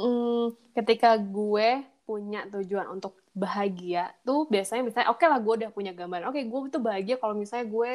mm, 0.00 0.44
ketika 0.74 1.20
gue 1.20 1.84
punya 2.08 2.48
tujuan 2.50 2.90
untuk 2.90 3.20
bahagia 3.30 4.10
tuh 4.26 4.50
biasanya 4.50 4.82
misalnya 4.82 5.08
oke 5.14 5.22
okay 5.22 5.30
lah 5.30 5.38
gue 5.38 5.54
udah 5.62 5.70
punya 5.70 5.94
gambaran 5.94 6.26
oke 6.26 6.34
okay, 6.34 6.44
gue 6.50 6.60
tuh 6.74 6.82
bahagia 6.82 7.14
kalau 7.22 7.38
misalnya 7.38 7.70
gue 7.70 7.92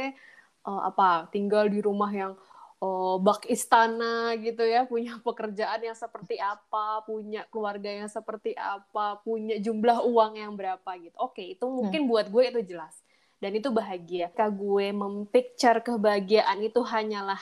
uh, 0.64 0.82
apa 0.88 1.28
tinggal 1.30 1.68
di 1.68 1.84
rumah 1.84 2.08
yang 2.08 2.32
uh, 2.80 3.20
bak 3.20 3.44
istana 3.52 4.32
gitu 4.40 4.64
ya 4.64 4.88
punya 4.88 5.20
pekerjaan 5.28 5.84
yang 5.84 5.98
seperti 5.98 6.40
apa 6.40 7.04
punya 7.04 7.44
keluarga 7.52 7.92
yang 7.92 8.08
seperti 8.08 8.56
apa 8.56 9.20
punya 9.22 9.60
jumlah 9.60 10.08
uang 10.08 10.40
yang 10.40 10.56
berapa 10.56 10.90
gitu 11.04 11.16
oke 11.20 11.44
itu 11.44 11.66
hmm. 11.68 11.76
mungkin 11.76 12.02
hmm. 12.08 12.10
buat 12.10 12.28
gue 12.32 12.44
itu 12.56 12.62
jelas 12.76 12.96
dan 13.44 13.52
itu 13.52 13.68
bahagia 13.68 14.32
Ketika 14.32 14.48
gue 14.48 14.96
mempicture 14.96 15.84
kebahagiaan 15.84 16.64
itu 16.64 16.80
hanyalah 16.80 17.42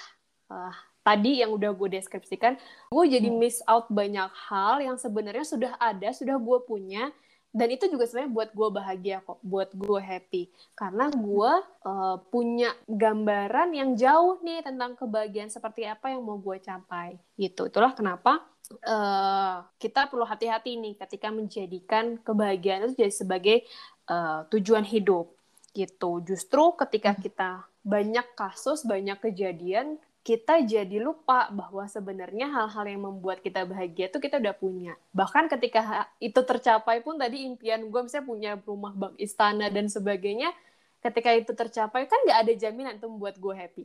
uh, 0.50 0.74
tadi 1.04 1.44
yang 1.44 1.52
udah 1.52 1.76
gue 1.76 2.00
deskripsikan 2.00 2.56
gue 2.90 3.06
jadi 3.06 3.30
hmm. 3.30 3.38
miss 3.38 3.60
out 3.68 3.86
banyak 3.92 4.32
hal 4.50 4.80
yang 4.80 4.96
sebenarnya 4.96 5.46
sudah 5.46 5.72
ada 5.78 6.10
sudah 6.16 6.40
gue 6.40 6.60
punya 6.64 7.12
dan 7.54 7.70
itu 7.70 7.86
juga 7.86 8.10
sebenarnya 8.10 8.34
buat 8.34 8.50
gue 8.50 8.70
bahagia 8.74 9.18
kok, 9.22 9.38
buat 9.46 9.70
gue 9.78 10.02
happy 10.02 10.50
karena 10.74 11.14
gue 11.14 11.52
uh, 11.86 12.18
punya 12.34 12.74
gambaran 12.90 13.78
yang 13.78 13.94
jauh 13.94 14.42
nih 14.42 14.66
tentang 14.66 14.98
kebahagiaan 14.98 15.54
seperti 15.54 15.86
apa 15.86 16.10
yang 16.10 16.26
mau 16.26 16.42
gue 16.42 16.58
capai 16.58 17.14
gitu. 17.38 17.70
Itulah 17.70 17.94
kenapa 17.94 18.42
uh, 18.82 19.70
kita 19.78 20.10
perlu 20.10 20.26
hati-hati 20.26 20.82
nih 20.82 20.98
ketika 20.98 21.30
menjadikan 21.30 22.18
kebahagiaan 22.26 22.90
itu 22.90 23.06
jadi 23.06 23.14
sebagai 23.14 23.58
uh, 24.10 24.50
tujuan 24.50 24.82
hidup 24.82 25.30
gitu. 25.78 26.26
Justru 26.26 26.74
ketika 26.82 27.14
hmm. 27.14 27.22
kita 27.22 27.50
banyak 27.86 28.28
kasus, 28.34 28.82
banyak 28.82 29.22
kejadian 29.22 30.02
kita 30.24 30.64
jadi 30.64 31.04
lupa 31.04 31.52
bahwa 31.52 31.84
sebenarnya 31.84 32.48
hal-hal 32.48 32.86
yang 32.88 33.04
membuat 33.04 33.44
kita 33.44 33.68
bahagia 33.68 34.08
itu 34.08 34.24
kita 34.24 34.40
udah 34.40 34.56
punya. 34.56 34.96
Bahkan 35.12 35.52
ketika 35.52 36.08
itu 36.24 36.40
tercapai 36.40 37.04
pun 37.04 37.20
tadi 37.20 37.44
impian 37.44 37.84
gue 37.92 38.02
misalnya 38.08 38.24
punya 38.26 38.52
rumah 38.64 38.96
bank 38.96 39.20
istana 39.20 39.68
dan 39.68 39.92
sebagainya, 39.92 40.56
ketika 41.04 41.28
itu 41.36 41.52
tercapai 41.52 42.08
kan 42.08 42.16
nggak 42.24 42.40
ada 42.40 42.54
jaminan 42.56 42.96
itu 42.96 43.08
membuat 43.12 43.36
gue 43.36 43.52
happy. 43.52 43.84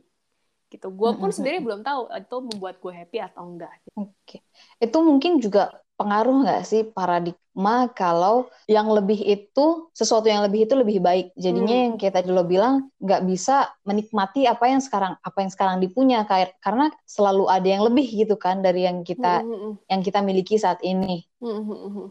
Gitu. 0.69 0.87
Gue 0.93 1.11
pun 1.17 1.33
sendiri 1.33 1.59
belum 1.65 1.81
tahu 1.81 2.13
itu 2.13 2.35
membuat 2.45 2.77
gue 2.77 2.93
happy 2.93 3.17
atau 3.25 3.43
enggak. 3.49 3.73
Oke. 3.97 4.13
Okay. 4.23 4.41
Itu 4.77 5.01
mungkin 5.01 5.41
juga 5.41 5.73
pengaruh 5.99 6.47
nggak 6.47 6.63
sih 6.63 6.87
paradigma 6.87 7.91
kalau 7.91 8.47
yang 8.71 8.87
lebih 8.87 9.19
itu 9.19 9.91
sesuatu 9.91 10.31
yang 10.31 10.47
lebih 10.47 10.63
itu 10.63 10.71
lebih 10.79 11.03
baik 11.03 11.35
jadinya 11.35 11.75
hmm. 11.75 11.85
yang 11.91 11.95
kita 11.99 12.23
tadi 12.23 12.31
lo 12.31 12.47
bilang 12.47 12.87
nggak 13.03 13.27
bisa 13.27 13.67
menikmati 13.83 14.47
apa 14.47 14.71
yang 14.71 14.79
sekarang 14.79 15.19
apa 15.19 15.37
yang 15.43 15.51
sekarang 15.51 15.83
dipunya 15.83 16.23
karena 16.63 16.87
selalu 17.03 17.51
ada 17.51 17.67
yang 17.67 17.83
lebih 17.83 18.07
gitu 18.07 18.39
kan 18.39 18.63
dari 18.63 18.87
yang 18.87 19.03
kita 19.03 19.43
hmm. 19.43 19.51
hmm, 19.51 19.59
hmm. 19.59 19.73
yang 19.91 19.99
kita 19.99 20.19
miliki 20.23 20.55
saat 20.55 20.79
ini 20.87 21.27
hmm. 21.43 21.67
hmm 21.67 22.07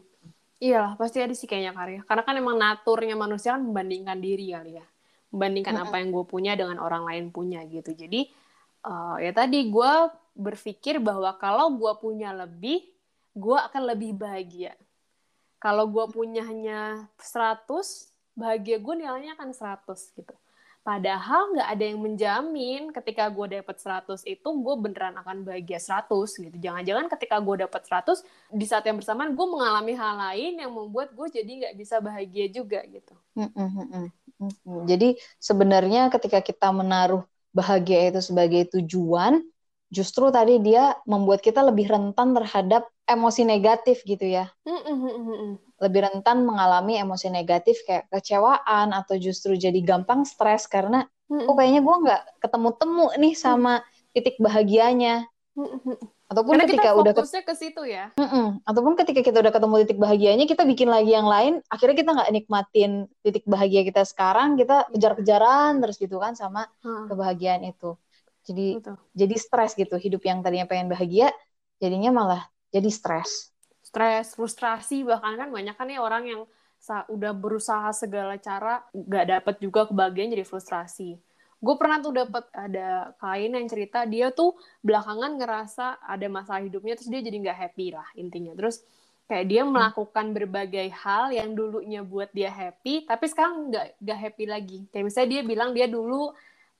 iyalah 0.59 0.99
pasti 0.99 1.23
ada 1.23 1.33
sih 1.33 1.47
kayaknya 1.47 1.73
karya 1.73 2.00
karena 2.05 2.23
kan 2.27 2.35
emang 2.35 2.57
naturnya 2.59 3.15
manusia 3.15 3.55
kan 3.55 3.62
membandingkan 3.62 4.19
diri 4.19 4.53
kali 4.53 4.77
ya 4.77 4.87
membandingkan 5.31 5.75
hmm. 5.79 5.85
apa 5.88 5.95
yang 6.03 6.09
gue 6.12 6.25
punya 6.27 6.53
dengan 6.59 6.83
orang 6.83 7.07
lain 7.07 7.31
punya 7.31 7.62
gitu 7.65 7.95
jadi 7.95 8.27
uh, 8.88 9.16
ya 9.21 9.30
tadi 9.37 9.68
gue 9.68 9.92
berpikir 10.33 10.97
bahwa 10.97 11.37
kalau 11.37 11.76
gue 11.76 11.92
punya 12.00 12.33
lebih 12.33 12.80
gue 13.37 13.59
akan 13.59 13.83
lebih 13.95 14.16
bahagia. 14.16 14.75
Kalau 15.59 15.90
gue 15.90 16.07
punya 16.14 16.47
hanya 16.47 17.11
100, 17.18 17.59
bahagia 18.38 18.78
gue 18.78 18.95
nilainya 18.95 19.35
akan 19.38 19.50
100 19.54 20.18
gitu. 20.18 20.35
Padahal 20.87 21.52
nggak 21.52 21.68
ada 21.68 21.85
yang 21.85 22.00
menjamin 22.00 22.83
ketika 22.95 23.28
gue 23.28 23.61
dapet 23.61 23.76
100 23.76 24.25
itu 24.25 24.49
gue 24.49 24.75
beneran 24.78 25.21
akan 25.21 25.45
bahagia 25.45 25.76
100 25.76 26.09
gitu. 26.49 26.57
Jangan-jangan 26.57 27.07
ketika 27.12 27.37
gue 27.42 27.66
dapet 27.66 27.83
100 27.85 28.25
di 28.54 28.64
saat 28.64 28.87
yang 28.88 28.97
bersamaan 28.97 29.37
gue 29.37 29.47
mengalami 29.47 29.92
hal 29.99 30.14
lain 30.16 30.64
yang 30.64 30.73
membuat 30.73 31.12
gue 31.12 31.26
jadi 31.28 31.50
nggak 31.66 31.75
bisa 31.76 32.00
bahagia 32.00 32.47
juga 32.49 32.80
gitu. 32.88 33.14
Jadi 34.88 35.18
sebenarnya 35.37 36.09
ketika 36.14 36.40
kita 36.40 36.71
menaruh 36.71 37.26
bahagia 37.59 38.15
itu 38.15 38.23
sebagai 38.23 38.71
tujuan, 38.79 39.43
justru 39.91 40.31
tadi 40.31 40.62
dia 40.62 40.95
membuat 41.09 41.43
kita 41.43 41.67
lebih 41.67 41.91
rentan 41.91 42.37
terhadap 42.38 42.87
emosi 43.09 43.43
negatif 43.43 44.07
gitu 44.07 44.23
ya. 44.23 44.47
Lebih 45.79 46.00
rentan 46.11 46.47
mengalami 46.47 46.99
emosi 46.99 47.31
negatif 47.31 47.83
kayak 47.83 48.07
kecewaan 48.15 48.95
atau 48.95 49.19
justru 49.19 49.59
jadi 49.59 49.79
gampang 49.83 50.23
stres 50.23 50.71
karena 50.71 51.07
oh 51.31 51.55
kayaknya 51.57 51.81
gue 51.83 51.97
nggak 52.05 52.23
ketemu-temu 52.43 53.07
nih 53.19 53.35
sama 53.35 53.83
titik 54.15 54.38
bahagianya. 54.38 55.27
Ataupun 56.29 56.61
Karena 56.61 56.69
ketika 56.69 56.93
kita 56.93 57.01
udah 57.01 57.13
ke, 57.17 57.25
ke 57.25 57.55
situ 57.57 57.83
ya. 57.89 58.13
Mm-mm. 58.21 58.61
Ataupun 58.69 58.93
ketika 59.01 59.21
kita 59.25 59.41
udah 59.41 59.53
ketemu 59.53 59.75
titik 59.81 59.99
bahagianya, 59.99 60.45
kita 60.45 60.63
bikin 60.69 60.93
lagi 60.93 61.17
yang 61.17 61.25
lain. 61.25 61.65
Akhirnya 61.73 61.97
kita 61.97 62.11
nggak 62.13 62.31
nikmatin 62.37 62.93
titik 63.25 63.45
bahagia 63.49 63.81
kita 63.89 64.05
sekarang, 64.05 64.61
kita 64.61 64.85
iya. 64.85 64.93
kejar-kejaran 64.93 65.81
terus 65.81 65.97
gitu 65.97 66.21
kan 66.21 66.37
sama 66.37 66.69
hmm. 66.85 67.09
kebahagiaan 67.09 67.65
itu. 67.65 67.97
Jadi 68.45 68.77
Betul. 68.77 68.97
jadi 69.17 69.35
stres 69.41 69.73
gitu. 69.73 69.97
Hidup 69.97 70.21
yang 70.21 70.45
tadinya 70.45 70.69
pengen 70.69 70.93
bahagia, 70.93 71.33
jadinya 71.81 72.13
malah 72.13 72.43
jadi 72.69 72.93
stres 72.93 73.57
stres 73.89 74.37
frustrasi 74.37 75.01
bahkan 75.01 75.41
kan 75.41 75.49
banyak 75.49 75.73
kan 75.73 75.89
ya 75.89 76.05
orang 76.05 76.29
yang 76.29 76.43
udah 77.11 77.33
berusaha 77.35 77.91
segala 77.91 78.39
cara 78.39 78.85
nggak 78.95 79.25
dapet 79.27 79.55
juga 79.59 79.89
kebahagiaan 79.89 80.31
jadi 80.37 80.47
frustrasi 80.47 81.19
gue 81.59 81.75
pernah 81.75 81.99
tuh 81.99 82.15
dapet 82.15 82.45
ada 82.55 83.12
kain 83.19 83.50
yang 83.50 83.67
cerita 83.67 84.07
dia 84.07 84.31
tuh 84.31 84.55
belakangan 84.87 85.35
ngerasa 85.43 85.87
ada 86.07 86.27
masalah 86.31 86.62
hidupnya 86.62 86.95
terus 86.95 87.11
dia 87.11 87.19
jadi 87.19 87.37
nggak 87.43 87.59
happy 87.59 87.87
lah 87.91 88.09
intinya. 88.15 88.55
Terus 88.55 88.87
kayak 89.27 89.47
dia 89.50 89.62
hmm. 89.67 89.75
melakukan 89.75 90.27
berbagai 90.33 90.88
hal 90.95 91.35
yang 91.35 91.59
dulunya 91.59 92.07
buat 92.07 92.31
dia 92.31 92.49
happy 92.49 93.11
tapi 93.11 93.25
sekarang 93.27 93.75
nggak 93.75 93.87
nggak 93.99 94.19
happy 94.19 94.45
lagi. 94.47 94.79
Kayak 94.95 95.05
misalnya 95.11 95.31
dia 95.35 95.43
bilang 95.43 95.71
dia 95.75 95.87
dulu 95.91 96.31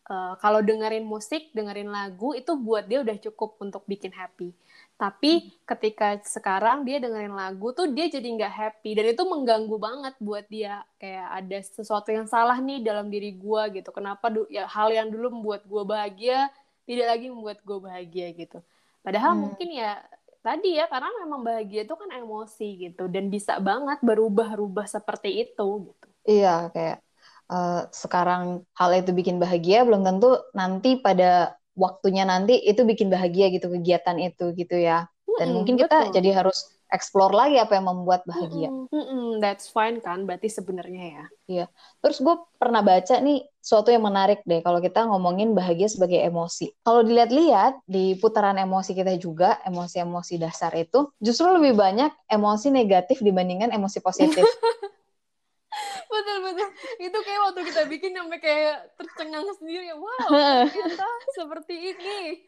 uh, 0.09 0.35
kalau 0.39 0.61
dengerin 0.63 1.05
musik 1.05 1.51
dengerin 1.53 1.91
lagu 1.91 2.33
itu 2.39 2.55
buat 2.57 2.87
dia 2.87 3.03
udah 3.05 3.17
cukup 3.19 3.59
untuk 3.59 3.83
bikin 3.85 4.15
happy 4.15 4.55
tapi 4.99 5.55
ketika 5.63 6.19
sekarang 6.27 6.83
dia 6.83 6.99
dengerin 6.99 7.31
lagu 7.31 7.71
tuh 7.71 7.87
dia 7.87 8.11
jadi 8.11 8.27
nggak 8.35 8.51
happy. 8.51 8.99
Dan 8.99 9.15
itu 9.15 9.23
mengganggu 9.23 9.79
banget 9.79 10.15
buat 10.19 10.43
dia. 10.51 10.83
Kayak 10.99 11.27
ada 11.39 11.59
sesuatu 11.63 12.11
yang 12.11 12.27
salah 12.27 12.59
nih 12.59 12.83
dalam 12.83 13.07
diri 13.07 13.31
gue 13.39 13.63
gitu. 13.79 13.95
Kenapa 13.95 14.27
ya 14.51 14.67
hal 14.67 14.91
yang 14.91 15.07
dulu 15.15 15.39
membuat 15.39 15.63
gue 15.71 15.83
bahagia 15.87 16.51
tidak 16.83 17.07
lagi 17.15 17.31
membuat 17.31 17.63
gue 17.63 17.79
bahagia 17.79 18.27
gitu. 18.35 18.59
Padahal 19.07 19.39
hmm. 19.39 19.41
mungkin 19.47 19.69
ya 19.71 20.03
tadi 20.43 20.75
ya 20.75 20.91
karena 20.91 21.15
memang 21.23 21.47
bahagia 21.47 21.87
itu 21.87 21.95
kan 21.95 22.11
emosi 22.19 22.69
gitu. 22.91 23.07
Dan 23.07 23.31
bisa 23.31 23.63
banget 23.63 24.03
berubah-ubah 24.03 24.91
seperti 24.91 25.47
itu 25.47 25.95
gitu. 25.95 26.07
Iya 26.27 26.75
kayak 26.75 26.99
uh, 27.47 27.87
sekarang 27.95 28.67
hal 28.75 28.91
itu 28.99 29.15
bikin 29.15 29.39
bahagia 29.39 29.87
belum 29.87 30.03
tentu 30.03 30.43
nanti 30.59 30.99
pada 30.99 31.58
waktunya 31.79 32.27
nanti 32.27 32.59
itu 32.59 32.83
bikin 32.83 33.09
bahagia 33.09 33.55
gitu 33.55 33.71
kegiatan 33.71 34.19
itu 34.19 34.51
gitu 34.59 34.77
ya 34.77 35.07
dan 35.39 35.55
hmm, 35.55 35.55
mungkin 35.55 35.75
kita 35.79 36.11
betul. 36.11 36.15
jadi 36.19 36.31
harus 36.43 36.59
explore 36.89 37.37
lagi 37.37 37.61
apa 37.61 37.77
yang 37.77 37.87
membuat 37.87 38.25
bahagia. 38.25 38.73
Mm 38.73 38.89
-mm, 38.89 39.27
that's 39.45 39.69
fine 39.69 40.01
kan, 40.01 40.25
berarti 40.25 40.49
sebenarnya 40.49 41.05
ya. 41.05 41.25
Iya. 41.49 41.67
Terus 42.01 42.19
gue 42.25 42.35
pernah 42.57 42.81
baca 42.81 43.21
nih 43.21 43.45
suatu 43.61 43.93
yang 43.93 44.09
menarik 44.09 44.41
deh 44.49 44.65
kalau 44.65 44.81
kita 44.81 45.05
ngomongin 45.05 45.53
bahagia 45.53 45.93
sebagai 45.93 46.17
emosi. 46.25 46.73
Kalau 46.81 47.05
dilihat-lihat 47.05 47.85
di 47.85 48.17
putaran 48.17 48.57
emosi 48.57 48.97
kita 48.97 49.15
juga, 49.21 49.61
emosi-emosi 49.69 50.41
dasar 50.41 50.73
itu 50.81 51.13
justru 51.21 51.53
lebih 51.53 51.77
banyak 51.77 52.11
emosi 52.33 52.73
negatif 52.73 53.21
dibandingkan 53.21 53.69
emosi 53.71 54.01
positif. 54.01 54.45
betul 56.09 56.37
betul 56.41 56.69
itu 56.99 57.19
kayak 57.21 57.41
waktu 57.49 57.61
kita 57.69 57.83
bikin 57.87 58.13
sampai 58.17 58.39
kayak 58.41 58.77
tercengang 58.97 59.45
sendiri. 59.61 59.93
Wow 59.95 60.29
ternyata 60.73 61.07
seperti 61.37 61.75
ini. 61.95 62.43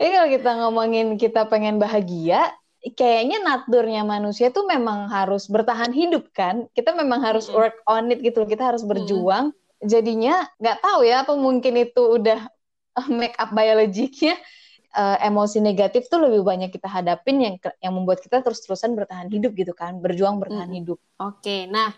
Jadi 0.00 0.10
kalau 0.10 0.28
kita 0.28 0.50
ngomongin 0.64 1.06
kita 1.20 1.46
pengen 1.46 1.78
bahagia, 1.78 2.50
kayaknya 2.92 3.40
naturnya 3.40 4.02
manusia 4.02 4.50
tuh 4.50 4.68
memang 4.68 5.08
harus 5.08 5.46
bertahan 5.46 5.94
hidup 5.94 6.28
kan? 6.34 6.68
Kita 6.76 6.92
memang 6.92 7.24
harus 7.24 7.48
work 7.48 7.80
on 7.88 8.12
it 8.12 8.20
gitu 8.20 8.44
kita 8.44 8.74
harus 8.74 8.82
berjuang. 8.82 9.54
Jadinya 9.84 10.48
nggak 10.60 10.80
tahu 10.84 11.00
ya 11.06 11.24
apa 11.24 11.32
mungkin 11.36 11.80
itu 11.80 12.20
udah 12.20 12.44
make 13.20 13.36
up 13.40 13.52
biologiknya 13.56 14.36
uh, 14.92 15.16
emosi 15.24 15.64
negatif 15.64 16.10
tuh 16.12 16.20
lebih 16.20 16.44
banyak 16.44 16.68
kita 16.74 16.88
hadapin 16.90 17.40
yang 17.40 17.54
yang 17.80 17.92
membuat 17.96 18.20
kita 18.20 18.44
terus-terusan 18.44 18.92
bertahan 18.92 19.32
hidup 19.32 19.56
gitu 19.56 19.72
kan. 19.72 20.02
Berjuang 20.04 20.36
bertahan 20.36 20.68
mm 20.68 20.74
-hmm. 20.74 20.80
hidup. 20.84 20.98
Oke 21.22 21.40
okay, 21.40 21.60
nah 21.70 21.94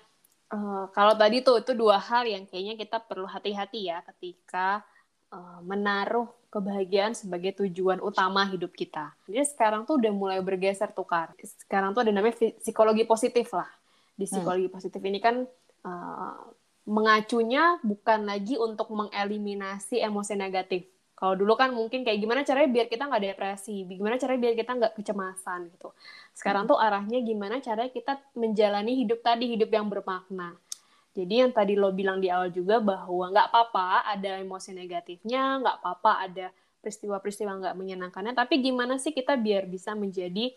uh, 0.53 0.85
kalau 0.95 1.15
tadi 1.19 1.43
tuh 1.43 1.63
itu 1.63 1.73
dua 1.75 1.99
hal 1.99 2.27
yang 2.27 2.45
kayaknya 2.47 2.75
kita 2.79 2.99
perlu 3.03 3.27
hati-hati 3.27 3.91
ya 3.91 4.03
ketika 4.15 4.83
uh, 5.35 5.61
menaruh 5.63 6.31
kebahagiaan 6.51 7.13
sebagai 7.13 7.53
tujuan 7.65 8.01
utama 8.01 8.47
hidup 8.49 8.73
kita. 8.73 9.13
Jadi 9.29 9.45
sekarang 9.45 9.85
tuh 9.85 10.01
udah 10.01 10.13
mulai 10.15 10.39
bergeser 10.41 10.95
tukar. 10.97 11.35
Sekarang 11.43 11.93
tuh 11.93 12.07
ada 12.07 12.13
namanya 12.15 12.39
psikologi 12.63 13.05
positif 13.05 13.53
lah. 13.53 13.69
Di 14.17 14.25
hmm. 14.25 14.33
psikologi 14.33 14.69
hmm. 14.71 14.77
positif 14.77 15.01
ini 15.05 15.19
kan 15.21 15.45
uh, 15.85 16.39
mengacunya 16.87 17.77
bukan 17.83 18.31
lagi 18.31 18.57
untuk 18.57 18.89
mengeliminasi 18.95 20.01
emosi 20.01 20.35
negatif. 20.39 20.87
Kalau 21.17 21.33
dulu 21.33 21.57
kan 21.57 21.73
mungkin 21.73 22.05
kayak 22.05 22.21
gimana 22.21 22.45
caranya 22.45 22.69
biar 22.69 22.87
kita 22.93 23.09
nggak 23.09 23.23
depresi, 23.25 23.89
gimana 23.89 24.21
caranya 24.21 24.41
biar 24.45 24.55
kita 24.55 24.73
nggak 24.77 24.93
kecemasan 25.01 25.61
gitu. 25.73 25.89
Sekarang 26.37 26.69
hmm. 26.69 26.77
tuh 26.77 26.79
arahnya 26.79 27.19
gimana 27.25 27.57
caranya 27.65 27.89
kita 27.89 28.21
menjalani 28.37 28.93
hidup 29.01 29.25
tadi, 29.25 29.49
hidup 29.49 29.73
yang 29.73 29.89
bermakna. 29.89 30.61
Jadi 31.17 31.41
yang 31.41 31.57
tadi 31.57 31.73
lo 31.73 31.89
bilang 31.97 32.21
di 32.21 32.29
awal 32.29 32.53
juga 32.53 32.77
bahwa 32.85 33.33
nggak 33.33 33.49
apa-apa 33.49 34.05
ada 34.13 34.37
emosi 34.37 34.77
negatifnya, 34.77 35.65
nggak 35.65 35.77
apa-apa 35.81 36.13
ada 36.29 36.47
peristiwa-peristiwa 36.85 37.65
nggak 37.65 37.75
menyenangkannya, 37.81 38.37
tapi 38.37 38.61
gimana 38.61 39.01
sih 39.01 39.17
kita 39.17 39.41
biar 39.41 39.65
bisa 39.65 39.97
menjadi 39.97 40.53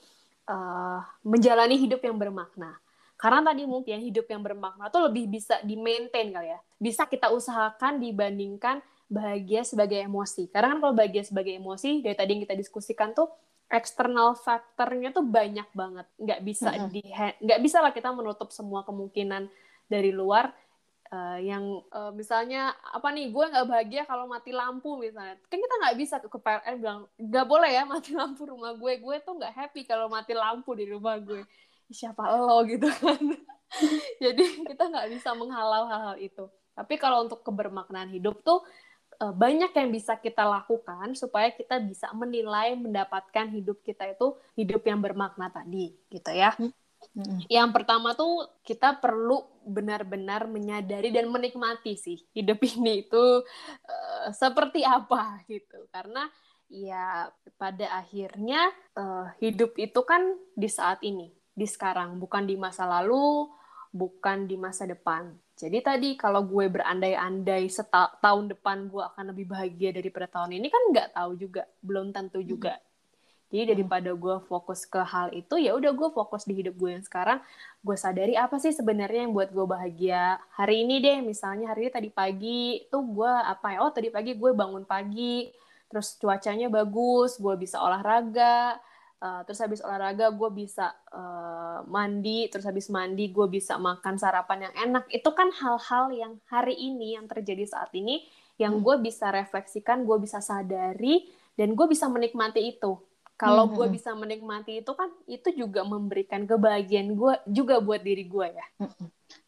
uh, 0.51 0.99
menjalani 1.23 1.79
hidup 1.79 2.03
yang 2.03 2.19
bermakna. 2.19 2.75
Karena 3.15 3.51
tadi 3.51 3.63
mungkin 3.63 4.03
hidup 4.03 4.27
yang 4.27 4.43
bermakna 4.43 4.91
tuh 4.91 5.07
lebih 5.07 5.31
bisa 5.31 5.59
di 5.63 5.79
maintain 5.79 6.35
kali 6.35 6.51
ya. 6.51 6.59
Bisa 6.75 7.07
kita 7.07 7.31
usahakan 7.31 8.03
dibandingkan 8.03 8.83
bahagia 9.09 9.65
sebagai 9.65 9.97
emosi. 9.97 10.47
Karena 10.53 10.77
kan 10.77 10.79
kalau 10.79 10.93
bahagia 10.93 11.25
sebagai 11.25 11.51
emosi, 11.57 12.05
dari 12.05 12.15
tadi 12.15 12.29
yang 12.37 12.43
kita 12.45 12.55
diskusikan 12.55 13.11
tuh 13.11 13.27
eksternal 13.69 14.37
faktornya 14.37 15.09
tuh 15.09 15.25
banyak 15.25 15.65
banget. 15.73 16.05
Nggak 16.21 16.39
bisa 16.45 16.69
mm 16.69 16.79
-hmm. 16.79 16.89
di 16.93 17.01
nggak 17.43 17.59
bisa 17.65 17.77
lah 17.81 17.91
kita 17.91 18.13
menutup 18.13 18.53
semua 18.53 18.85
kemungkinan 18.85 19.49
dari 19.89 20.13
luar 20.13 20.53
uh, 21.09 21.39
yang 21.41 21.81
uh, 21.89 22.13
misalnya 22.13 22.73
apa 22.93 23.09
nih 23.09 23.33
gue 23.33 23.45
nggak 23.49 23.67
bahagia 23.67 24.01
kalau 24.05 24.29
mati 24.29 24.53
lampu 24.53 24.97
misalnya 25.01 25.37
kan 25.49 25.57
kita 25.57 25.75
nggak 25.81 25.97
bisa 25.97 26.15
ke 26.21 26.39
PLN 26.39 26.75
bilang 26.77 27.01
nggak 27.17 27.45
boleh 27.49 27.71
ya 27.73 27.83
mati 27.89 28.13
lampu 28.13 28.45
rumah 28.45 28.77
gue 28.77 28.93
gue 29.01 29.15
tuh 29.25 29.33
nggak 29.37 29.53
happy 29.53 29.81
kalau 29.89 30.07
mati 30.07 30.37
lampu 30.37 30.77
di 30.77 30.85
rumah 30.85 31.17
gue 31.17 31.43
siapa 31.89 32.21
lo 32.37 32.61
gitu 32.69 32.85
kan 33.01 33.21
jadi 34.23 34.43
kita 34.65 34.83
nggak 34.89 35.07
bisa 35.17 35.33
menghalau 35.33 35.89
hal-hal 35.89 36.15
itu 36.21 36.45
tapi 36.77 36.95
kalau 36.95 37.25
untuk 37.25 37.41
kebermaknaan 37.41 38.13
hidup 38.13 38.39
tuh 38.45 38.61
uh, 39.19 39.33
banyak 39.35 39.71
yang 39.75 39.89
bisa 39.91 40.15
kita 40.17 40.47
lakukan 40.47 41.13
supaya 41.13 41.51
kita 41.51 41.77
bisa 41.83 42.09
menilai 42.15 42.75
mendapatkan 42.79 43.51
hidup 43.51 43.83
kita 43.83 44.09
itu 44.09 44.35
hidup 44.55 44.81
yang 44.87 44.99
bermakna 45.03 45.51
tadi 45.51 45.93
gitu 46.09 46.31
ya 46.31 46.55
hmm. 46.55 46.71
Yang 47.47 47.69
pertama 47.71 48.11
tuh 48.15 48.47
kita 48.63 48.99
perlu 48.99 49.43
benar-benar 49.63 50.47
menyadari 50.51 51.11
dan 51.11 51.31
menikmati 51.31 51.95
sih 51.95 52.19
hidup 52.35 52.59
ini 52.75 53.07
itu 53.07 53.43
uh, 53.87 54.27
seperti 54.35 54.83
apa 54.83 55.43
gitu. 55.47 55.87
Karena 55.91 56.27
ya 56.69 57.27
pada 57.57 58.03
akhirnya 58.03 58.69
uh, 58.95 59.31
hidup 59.41 59.75
itu 59.79 59.99
kan 60.05 60.21
di 60.53 60.69
saat 60.69 61.01
ini, 61.01 61.33
di 61.55 61.65
sekarang, 61.65 62.21
bukan 62.21 62.45
di 62.45 62.55
masa 62.55 62.85
lalu, 62.85 63.49
bukan 63.89 64.45
di 64.45 64.55
masa 64.55 64.85
depan. 64.85 65.33
Jadi 65.59 65.83
tadi 65.83 66.09
kalau 66.15 66.45
gue 66.47 66.71
berandai-andai 66.71 67.67
setahun 67.67 68.45
depan 68.47 68.87
gue 68.87 69.03
akan 69.03 69.35
lebih 69.35 69.51
bahagia 69.51 69.91
daripada 69.91 70.29
tahun 70.29 70.55
ini 70.55 70.71
kan 70.71 70.83
nggak 70.93 71.09
tahu 71.17 71.31
juga, 71.35 71.67
belum 71.83 72.15
tentu 72.15 72.39
juga. 72.39 72.79
Jadi 73.49 73.73
daripada 73.73 74.13
gue 74.13 74.35
fokus 74.45 74.85
ke 74.85 75.01
hal 75.01 75.33
itu, 75.33 75.57
ya 75.57 75.73
udah 75.73 75.89
gue 75.89 76.09
fokus 76.13 76.45
di 76.45 76.53
hidup 76.53 76.77
gue 76.77 76.93
yang 76.93 77.01
sekarang. 77.01 77.41
Gue 77.81 77.97
sadari 77.97 78.37
apa 78.37 78.61
sih 78.61 78.69
sebenarnya 78.69 79.25
yang 79.25 79.33
buat 79.33 79.49
gue 79.49 79.65
bahagia 79.65 80.37
hari 80.53 80.85
ini 80.85 81.01
deh. 81.01 81.25
Misalnya 81.25 81.73
hari 81.73 81.89
ini 81.89 81.91
tadi 81.91 82.09
pagi 82.13 82.85
tuh 82.93 83.01
gue 83.09 83.25
apa 83.27 83.73
ya? 83.73 83.77
Oh 83.81 83.89
tadi 83.89 84.13
pagi 84.13 84.37
gue 84.37 84.53
bangun 84.53 84.85
pagi, 84.85 85.49
terus 85.89 86.13
cuacanya 86.21 86.69
bagus, 86.69 87.41
gue 87.41 87.57
bisa 87.57 87.81
olahraga. 87.81 88.77
Uh, 89.19 89.43
terus 89.43 89.59
habis 89.59 89.83
olahraga 89.83 90.31
gue 90.31 90.49
bisa 90.55 90.95
uh, 91.11 91.83
mandi, 91.91 92.47
terus 92.47 92.63
habis 92.63 92.87
mandi 92.87 93.27
gue 93.27 93.47
bisa 93.51 93.75
makan 93.75 94.15
sarapan 94.15 94.71
yang 94.71 94.75
enak. 94.89 95.11
Itu 95.11 95.35
kan 95.35 95.51
hal-hal 95.51 96.15
yang 96.15 96.33
hari 96.47 96.79
ini 96.79 97.19
yang 97.19 97.27
terjadi 97.27 97.67
saat 97.67 97.91
ini 97.91 98.23
yang 98.55 98.79
hmm. 98.79 98.83
gue 98.87 98.95
bisa 99.03 99.27
refleksikan, 99.31 100.07
gue 100.07 100.17
bisa 100.23 100.39
sadari, 100.39 101.27
dan 101.59 101.75
gue 101.75 101.85
bisa 101.91 102.07
menikmati 102.07 102.63
itu 102.63 102.95
kalau 103.39 103.67
mm 103.67 103.71
-hmm. 103.71 103.77
gue 103.79 103.87
bisa 103.95 104.11
menikmati 104.19 104.71
itu 104.83 104.91
kan 104.91 105.07
itu 105.23 105.49
juga 105.55 105.87
memberikan 105.87 106.43
kebahagiaan 106.43 107.15
gue 107.15 107.33
juga 107.47 107.79
buat 107.79 108.03
diri 108.03 108.27
gue 108.27 108.47
ya 108.51 108.65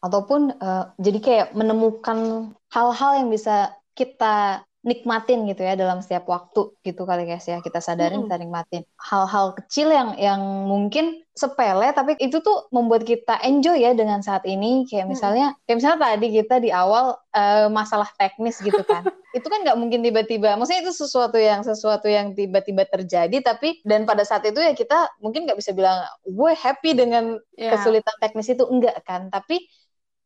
ataupun 0.00 0.56
uh, 0.56 0.96
jadi 0.96 1.18
kayak 1.20 1.48
menemukan 1.52 2.52
hal-hal 2.72 3.12
yang 3.20 3.28
bisa 3.28 3.76
kita 3.92 4.64
nikmatin 4.82 5.46
gitu 5.46 5.62
ya 5.62 5.78
dalam 5.78 6.02
setiap 6.02 6.26
waktu 6.26 6.74
gitu 6.82 7.06
kali 7.06 7.22
guys 7.22 7.46
ya 7.46 7.62
kita 7.62 7.78
sadarin 7.78 8.22
hmm. 8.22 8.26
kita 8.26 8.36
nikmatin 8.42 8.82
hal-hal 8.98 9.54
kecil 9.54 9.94
yang 9.94 10.18
yang 10.18 10.42
mungkin 10.66 11.22
sepele 11.32 11.94
tapi 11.94 12.18
itu 12.18 12.42
tuh 12.42 12.66
membuat 12.74 13.06
kita 13.06 13.38
enjoy 13.46 13.78
ya 13.78 13.94
dengan 13.94 14.20
saat 14.20 14.42
ini 14.42 14.84
kayak 14.90 15.06
misalnya 15.06 15.54
hmm. 15.54 15.58
kayak 15.64 15.76
misalnya 15.78 15.98
tadi 16.02 16.28
kita 16.34 16.56
di 16.58 16.70
awal 16.74 17.14
uh, 17.14 17.70
masalah 17.70 18.10
teknis 18.18 18.58
gitu 18.58 18.82
kan 18.82 19.06
itu 19.38 19.46
kan 19.46 19.62
nggak 19.64 19.78
mungkin 19.78 20.02
tiba-tiba 20.02 20.58
maksudnya 20.58 20.82
itu 20.82 20.92
sesuatu 20.92 21.38
yang 21.38 21.62
sesuatu 21.62 22.10
yang 22.10 22.34
tiba-tiba 22.34 22.84
terjadi 22.84 23.38
tapi 23.40 23.80
dan 23.86 24.02
pada 24.02 24.26
saat 24.26 24.44
itu 24.44 24.60
ya 24.60 24.74
kita 24.74 25.08
mungkin 25.22 25.46
nggak 25.46 25.56
bisa 25.56 25.70
bilang 25.72 26.04
gue 26.26 26.52
happy 26.52 26.90
dengan 26.92 27.38
yeah. 27.56 27.72
kesulitan 27.72 28.18
teknis 28.18 28.50
itu 28.50 28.66
enggak 28.66 28.98
kan 29.06 29.30
tapi 29.30 29.62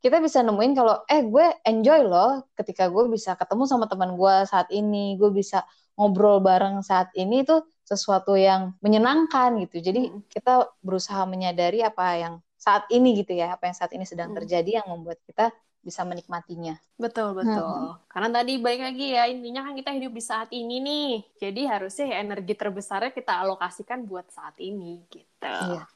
kita 0.04 0.20
bisa 0.20 0.44
nemuin 0.44 0.72
kalau 0.76 1.02
eh 1.08 1.24
gue 1.24 1.46
enjoy 1.64 2.00
loh 2.04 2.44
ketika 2.54 2.86
gue 2.92 3.08
bisa 3.08 3.34
ketemu 3.34 3.64
sama 3.64 3.88
teman 3.88 4.14
gue 4.14 4.34
saat 4.46 4.68
ini 4.70 5.16
gue 5.16 5.32
bisa 5.32 5.64
ngobrol 5.96 6.38
bareng 6.44 6.84
saat 6.84 7.08
ini 7.16 7.42
itu 7.42 7.56
sesuatu 7.86 8.36
yang 8.36 8.76
menyenangkan 8.84 9.56
gitu 9.66 9.80
jadi 9.80 10.12
hmm. 10.12 10.28
kita 10.28 10.68
berusaha 10.84 11.24
menyadari 11.24 11.80
apa 11.80 12.06
yang 12.18 12.34
saat 12.56 12.84
ini 12.92 13.16
gitu 13.22 13.32
ya 13.32 13.56
apa 13.56 13.70
yang 13.70 13.76
saat 13.76 13.92
ini 13.96 14.04
sedang 14.04 14.34
hmm. 14.34 14.38
terjadi 14.42 14.82
yang 14.82 14.86
membuat 14.90 15.22
kita 15.24 15.54
bisa 15.86 16.02
menikmatinya. 16.02 16.74
Betul, 16.98 17.38
betul. 17.38 17.62
Hmm. 17.62 17.94
Karena 18.10 18.42
tadi 18.42 18.58
balik 18.58 18.90
lagi 18.90 19.14
ya, 19.14 19.30
intinya 19.30 19.70
kan 19.70 19.78
kita 19.78 19.94
hidup 19.94 20.12
di 20.18 20.22
saat 20.26 20.50
ini 20.50 20.82
nih. 20.82 21.10
Jadi 21.38 21.62
harusnya 21.70 22.04
ya 22.10 22.16
energi 22.26 22.58
terbesarnya 22.58 23.14
kita 23.14 23.46
alokasikan 23.46 24.02
buat 24.02 24.26
saat 24.34 24.58
ini 24.58 25.06
gitu. 25.06 25.46
Iya. 25.46 25.86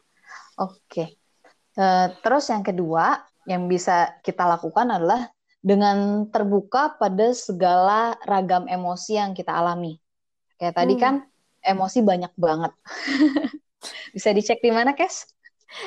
Oke. 0.62 0.78
Okay. 0.86 1.08
Uh, 1.74 1.82
eh, 1.82 2.06
terus 2.22 2.46
yang 2.54 2.62
kedua, 2.62 3.18
yang 3.48 3.68
bisa 3.70 4.16
kita 4.20 4.44
lakukan 4.44 4.90
adalah 4.90 5.30
dengan 5.60 6.28
terbuka 6.32 6.96
pada 6.96 7.36
segala 7.36 8.16
ragam 8.24 8.64
emosi 8.64 9.20
yang 9.20 9.32
kita 9.36 9.52
alami. 9.52 10.00
Kayak 10.56 10.74
tadi 10.76 10.94
hmm. 10.96 11.02
kan 11.02 11.14
emosi 11.60 12.00
banyak 12.00 12.32
banget. 12.36 12.72
bisa 14.16 14.28
dicek 14.32 14.60
di 14.64 14.72
mana, 14.72 14.96
Kes? 14.96 15.28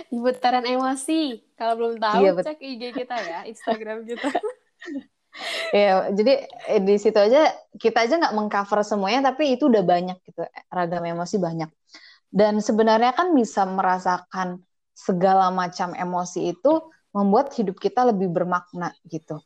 Di 0.10 0.18
putaran 0.18 0.66
emosi. 0.66 1.42
Kalau 1.58 1.74
belum 1.78 1.96
tahu, 1.98 2.22
iya, 2.24 2.32
cek 2.38 2.62
IG 2.62 2.82
kita 2.94 3.18
ya, 3.18 3.40
Instagram 3.50 4.06
kita. 4.06 4.30
ya, 5.76 6.14
jadi 6.14 6.34
eh, 6.70 6.82
di 6.82 6.96
situ 7.02 7.18
aja 7.18 7.52
kita 7.78 8.06
aja 8.06 8.22
nggak 8.22 8.36
mengcover 8.38 8.86
semuanya, 8.86 9.34
tapi 9.34 9.58
itu 9.58 9.68
udah 9.68 9.84
banyak 9.84 10.18
gitu, 10.26 10.46
ragam 10.70 11.04
emosi 11.04 11.36
banyak. 11.42 11.70
Dan 12.34 12.62
sebenarnya 12.62 13.14
kan 13.14 13.34
bisa 13.38 13.66
merasakan 13.66 14.62
segala 14.94 15.50
macam 15.50 15.94
emosi 15.94 16.54
itu 16.54 16.82
membuat 17.14 17.54
hidup 17.54 17.78
kita 17.78 18.10
lebih 18.10 18.34
bermakna 18.34 18.92
gitu. 19.06 19.40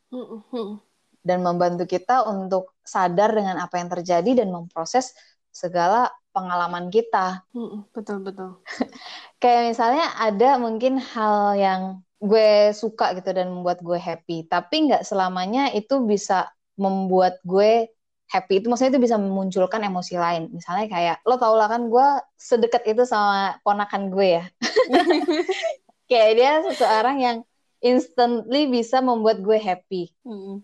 Dan 1.22 1.44
membantu 1.44 1.84
kita 1.84 2.24
untuk 2.24 2.80
sadar 2.88 3.36
dengan 3.36 3.60
apa 3.60 3.76
yang 3.76 3.92
terjadi 3.92 4.44
dan 4.44 4.50
memproses 4.50 5.12
segala 5.52 6.08
pengalaman 6.32 6.88
kita. 6.88 7.44
Betul 7.92 8.24
betul. 8.24 8.64
Kayak 9.44 9.76
misalnya 9.76 10.06
ada 10.16 10.56
mungkin 10.58 11.02
hal 11.02 11.60
yang 11.60 11.82
gue 12.18 12.74
suka 12.74 13.14
gitu 13.14 13.30
dan 13.36 13.52
membuat 13.54 13.84
gue 13.84 14.00
happy, 14.00 14.48
tapi 14.50 14.90
nggak 14.90 15.06
selamanya 15.06 15.70
itu 15.76 16.02
bisa 16.02 16.50
membuat 16.78 17.38
gue 17.46 17.90
happy 18.28 18.60
itu 18.60 18.68
maksudnya 18.68 18.98
itu 18.98 19.02
bisa 19.02 19.18
memunculkan 19.18 19.82
emosi 19.82 20.16
lain. 20.20 20.50
Misalnya 20.54 20.88
kayak 20.92 21.16
lo 21.26 21.36
tau 21.42 21.56
lah 21.58 21.68
kan 21.72 21.90
gue 21.90 22.08
sedekat 22.38 22.84
itu 22.86 23.04
sama 23.04 23.58
ponakan 23.62 24.14
gue 24.14 24.28
ya. 24.42 24.44
kayak 26.10 26.32
dia 26.38 26.52
seseorang 26.72 27.18
yang 27.20 27.38
instantly 27.82 28.70
bisa 28.70 29.00
membuat 29.02 29.42
gue 29.42 29.58
happy. 29.60 30.14
Mm 30.26 30.64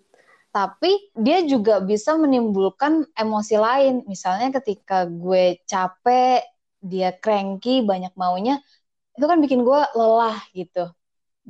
tapi 0.54 1.10
dia 1.18 1.42
juga 1.42 1.82
bisa 1.82 2.14
menimbulkan 2.14 3.10
emosi 3.18 3.58
lain. 3.58 4.06
Misalnya 4.06 4.54
ketika 4.62 5.10
gue 5.10 5.58
capek, 5.66 6.46
dia 6.78 7.10
cranky, 7.18 7.82
banyak 7.82 8.14
maunya, 8.14 8.62
itu 9.18 9.26
kan 9.26 9.42
bikin 9.42 9.66
gue 9.66 9.82
lelah 9.98 10.38
gitu, 10.54 10.94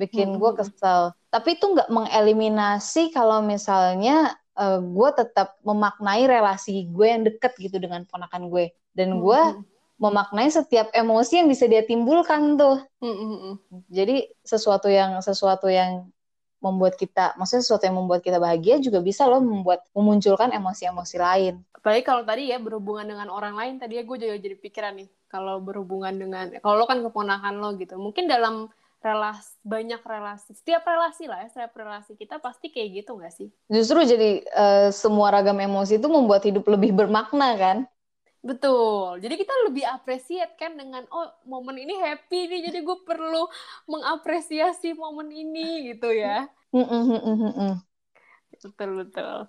bikin 0.00 0.40
gue 0.40 0.50
kesel. 0.56 1.12
Tapi 1.28 1.60
itu 1.60 1.68
nggak 1.68 1.92
mengeliminasi 1.92 3.12
kalau 3.12 3.44
misalnya 3.44 4.32
uh, 4.56 4.80
gue 4.80 5.10
tetap 5.20 5.60
memaknai 5.60 6.24
relasi 6.24 6.88
gue 6.88 7.06
yang 7.06 7.28
deket 7.28 7.52
gitu 7.60 7.76
dengan 7.76 8.08
ponakan 8.08 8.48
gue, 8.48 8.72
dan 8.96 9.20
gue 9.20 9.40
memaknai 9.98 10.50
setiap 10.50 10.90
emosi 10.90 11.42
yang 11.42 11.48
bisa 11.48 11.70
dia 11.70 11.86
timbulkan 11.86 12.58
tuh. 12.58 12.82
Jadi 13.90 14.26
sesuatu 14.42 14.90
yang 14.90 15.22
sesuatu 15.22 15.70
yang 15.70 16.10
membuat 16.64 16.96
kita, 16.96 17.36
maksudnya 17.36 17.60
sesuatu 17.60 17.84
yang 17.84 18.00
membuat 18.00 18.24
kita 18.24 18.40
bahagia 18.40 18.80
juga 18.80 19.04
bisa 19.04 19.28
loh 19.28 19.44
membuat 19.44 19.84
memunculkan 19.92 20.48
emosi-emosi 20.48 21.16
lain. 21.20 21.54
Apalagi 21.76 22.00
kalau 22.00 22.24
tadi 22.24 22.48
ya 22.48 22.56
berhubungan 22.56 23.04
dengan 23.04 23.28
orang 23.28 23.52
lain, 23.52 23.76
tadi 23.76 24.00
ya 24.00 24.02
gue 24.08 24.16
juga 24.16 24.40
jadi 24.40 24.56
pikiran 24.56 24.96
nih, 24.96 25.08
kalau 25.28 25.60
berhubungan 25.60 26.16
dengan, 26.16 26.48
kalau 26.64 26.80
lo 26.80 26.88
kan 26.88 27.04
keponakan 27.04 27.60
lo 27.60 27.76
gitu, 27.76 28.00
mungkin 28.00 28.24
dalam 28.24 28.72
relasi 29.04 29.52
banyak 29.60 30.00
relasi 30.00 30.56
setiap 30.56 30.80
relasi 30.88 31.28
lah 31.28 31.44
ya 31.44 31.48
setiap 31.52 31.76
relasi 31.76 32.16
kita 32.16 32.40
pasti 32.40 32.72
kayak 32.72 33.04
gitu 33.04 33.20
nggak 33.20 33.36
sih 33.36 33.52
justru 33.68 34.00
jadi 34.00 34.40
uh, 34.56 34.88
semua 34.88 35.28
ragam 35.28 35.60
emosi 35.60 36.00
itu 36.00 36.08
membuat 36.08 36.48
hidup 36.48 36.64
lebih 36.64 36.96
bermakna 36.96 37.52
kan 37.60 37.78
Betul. 38.44 39.24
Jadi 39.24 39.34
kita 39.40 39.54
lebih 39.64 39.88
apresiat 39.88 40.52
kan 40.60 40.76
dengan 40.76 41.08
oh 41.08 41.32
momen 41.48 41.80
ini 41.80 41.96
happy 41.96 42.44
nih 42.44 42.60
jadi 42.68 42.84
gue 42.84 42.98
perlu 43.00 43.48
mengapresiasi 43.88 44.92
momen 44.92 45.32
ini 45.32 45.96
gitu 45.96 46.12
ya. 46.12 46.44
betul 48.60 48.90
betul. 49.00 49.48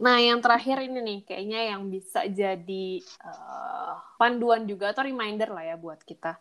Nah 0.00 0.16
yang 0.16 0.40
terakhir 0.40 0.80
ini 0.80 1.04
nih 1.04 1.18
kayaknya 1.28 1.60
yang 1.76 1.92
bisa 1.92 2.24
jadi 2.24 3.04
uh, 3.20 4.00
panduan 4.16 4.64
juga 4.64 4.96
atau 4.96 5.04
reminder 5.04 5.52
lah 5.52 5.64
ya 5.68 5.76
buat 5.76 6.00
kita. 6.00 6.40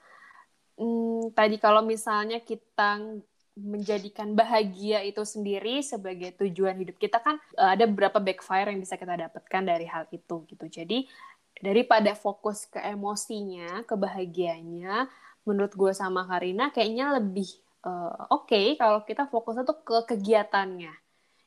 Hmm, 0.80 1.36
tadi 1.36 1.60
kalau 1.60 1.84
misalnya 1.84 2.40
kita 2.40 3.20
menjadikan 3.60 4.32
bahagia 4.40 5.04
itu 5.04 5.20
sendiri 5.28 5.84
sebagai 5.84 6.32
tujuan 6.40 6.80
hidup 6.80 6.96
kita 6.96 7.20
kan 7.20 7.36
uh, 7.60 7.76
ada 7.76 7.84
beberapa 7.84 8.24
backfire 8.24 8.72
yang 8.72 8.80
bisa 8.80 8.96
kita 8.96 9.20
dapatkan 9.28 9.64
dari 9.68 9.84
hal 9.84 10.08
itu 10.16 10.48
gitu. 10.48 10.66
Jadi 10.72 11.04
daripada 11.60 12.16
fokus 12.16 12.68
ke 12.68 12.80
emosinya, 12.80 13.84
kebahagiaannya, 13.84 15.08
menurut 15.44 15.74
gue 15.76 15.92
sama 15.96 16.24
Karina 16.28 16.70
kayaknya 16.70 17.18
lebih 17.20 17.50
uh, 17.84 18.30
oke 18.32 18.50
okay 18.50 18.66
kalau 18.76 19.04
kita 19.04 19.28
fokusnya 19.28 19.64
tuh 19.68 19.80
ke 19.84 19.98
kegiatannya. 20.16 20.94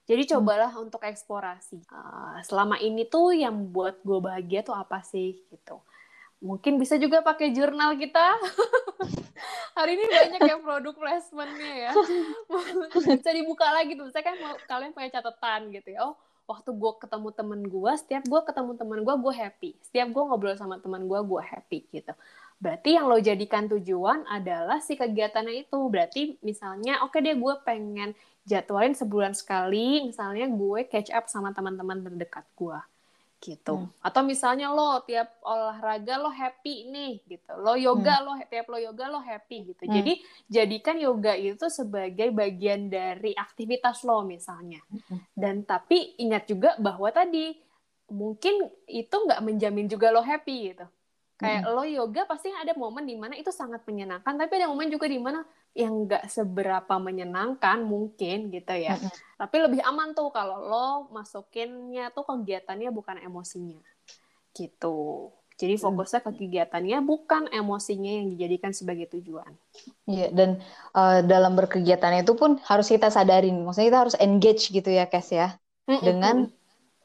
Jadi 0.03 0.22
hmm. 0.27 0.31
cobalah 0.37 0.70
hmm. 0.75 0.85
untuk 0.88 1.03
eksplorasi. 1.07 1.87
Uh, 1.88 2.42
selama 2.42 2.77
ini 2.83 3.07
tuh 3.07 3.33
yang 3.33 3.70
buat 3.70 4.03
gue 4.03 4.18
bahagia 4.18 4.66
tuh 4.66 4.75
apa 4.75 5.01
sih 5.07 5.40
gitu. 5.48 5.79
Mungkin 6.42 6.75
bisa 6.75 6.98
juga 6.98 7.22
pakai 7.22 7.55
jurnal 7.55 7.94
kita. 7.94 8.35
Hari 9.79 9.94
ini 9.94 10.05
banyak 10.11 10.42
yang 10.42 10.61
produk 10.61 10.94
placementnya 10.98 11.72
ya. 11.88 11.92
bisa 13.14 13.31
dibuka 13.31 13.70
lagi 13.70 13.94
tuh. 13.94 14.11
Saya 14.11 14.27
kan 14.27 14.37
mau 14.42 14.59
kalian 14.66 14.90
punya 14.90 15.22
catatan 15.22 15.70
gitu 15.70 15.94
ya. 15.94 16.03
Oh, 16.03 16.18
waktu 16.53 16.71
gue 16.77 16.93
ketemu 17.01 17.29
temen 17.33 17.61
gue 17.65 17.93
setiap 17.97 18.25
gue 18.29 18.41
ketemu 18.45 18.73
temen 18.77 19.01
gue 19.01 19.15
gue 19.17 19.33
happy. 19.33 19.71
Setiap 19.81 20.09
gue 20.12 20.23
ngobrol 20.29 20.57
sama 20.61 20.77
temen 20.77 21.09
gue 21.09 21.21
gue 21.25 21.43
happy 21.43 21.88
gitu. 21.88 22.12
Berarti 22.61 22.95
yang 22.95 23.09
lo 23.09 23.17
jadikan 23.19 23.67
tujuan 23.73 24.29
adalah 24.29 24.85
si 24.85 25.01
kegiatannya 25.01 25.65
itu. 25.65 25.79
Berarti 25.88 26.37
misalnya 26.45 27.01
oke 27.01 27.17
okay 27.17 27.25
deh 27.25 27.37
gue 27.41 27.55
pengen 27.65 28.12
jadwalin 28.45 28.93
sebulan 28.93 29.33
sekali. 29.33 30.05
Misalnya 30.05 30.45
gue 30.53 30.85
catch 30.93 31.09
up 31.17 31.33
sama 31.33 31.57
teman-teman 31.57 32.05
terdekat 32.05 32.45
gue 32.53 32.79
gitu. 33.42 33.74
Hmm. 33.74 33.90
Atau 33.98 34.22
misalnya 34.22 34.70
lo 34.70 35.02
tiap 35.02 35.42
olahraga 35.42 36.22
lo 36.22 36.31
happy 36.31 36.87
nih 36.87 37.12
gitu. 37.26 37.50
Lo 37.59 37.74
yoga 37.74 38.22
hmm. 38.22 38.24
lo 38.24 38.33
tiap 38.46 38.66
lo 38.70 38.78
yoga 38.78 39.05
lo 39.11 39.18
happy 39.18 39.74
gitu. 39.74 39.83
Hmm. 39.83 39.94
Jadi 39.98 40.12
jadikan 40.46 40.96
yoga 41.02 41.35
itu 41.35 41.66
sebagai 41.66 42.31
bagian 42.31 42.87
dari 42.87 43.35
aktivitas 43.35 44.07
lo 44.07 44.22
misalnya. 44.22 44.78
Hmm. 44.87 45.18
Dan 45.35 45.66
tapi 45.66 46.14
ingat 46.22 46.46
juga 46.46 46.78
bahwa 46.78 47.11
tadi 47.11 47.59
mungkin 48.14 48.70
itu 48.87 49.12
nggak 49.12 49.42
menjamin 49.42 49.90
juga 49.90 50.14
lo 50.14 50.22
happy 50.22 50.57
gitu. 50.70 50.87
Kayak 51.42 51.62
lo 51.74 51.83
yoga 51.83 52.22
pasti 52.31 52.55
ada 52.55 52.70
momen 52.78 53.02
di 53.02 53.18
mana 53.18 53.35
itu 53.35 53.50
sangat 53.50 53.83
menyenangkan, 53.83 54.38
tapi 54.38 54.62
ada 54.62 54.70
momen 54.70 54.87
juga 54.87 55.11
di 55.11 55.18
mana 55.18 55.42
yang 55.74 56.07
nggak 56.07 56.31
seberapa 56.31 56.94
menyenangkan 57.02 57.83
mungkin 57.83 58.55
gitu 58.55 58.74
ya. 58.78 58.94
Tapi 59.35 59.57
lebih 59.59 59.83
aman 59.83 60.14
tuh 60.14 60.31
kalau 60.31 60.62
lo 60.62 60.88
masukinnya 61.11 62.14
tuh 62.14 62.22
kegiatannya 62.22 62.94
bukan 62.94 63.18
emosinya. 63.18 63.83
Gitu. 64.55 65.35
Jadi 65.59 65.74
fokusnya 65.78 66.20
ke 66.24 66.31
kegiatannya 66.42 66.98
bukan 67.05 67.50
emosinya 67.50 68.11
yang 68.22 68.35
dijadikan 68.35 68.74
sebagai 68.74 69.07
tujuan. 69.14 69.52
Iya, 70.11 70.33
dan 70.35 70.59
uh, 70.96 71.22
dalam 71.22 71.55
berkegiatan 71.55 72.24
itu 72.24 72.35
pun 72.35 72.59
harus 72.66 72.90
kita 72.90 73.12
sadarin. 73.12 73.62
Maksudnya 73.62 73.88
kita 73.92 74.00
harus 74.00 74.16
engage 74.18 74.72
gitu 74.72 74.90
ya, 74.90 75.07
Kes 75.07 75.31
ya. 75.31 75.55
Mm 75.87 75.92
-hmm. 75.92 76.02
Dengan 76.02 76.37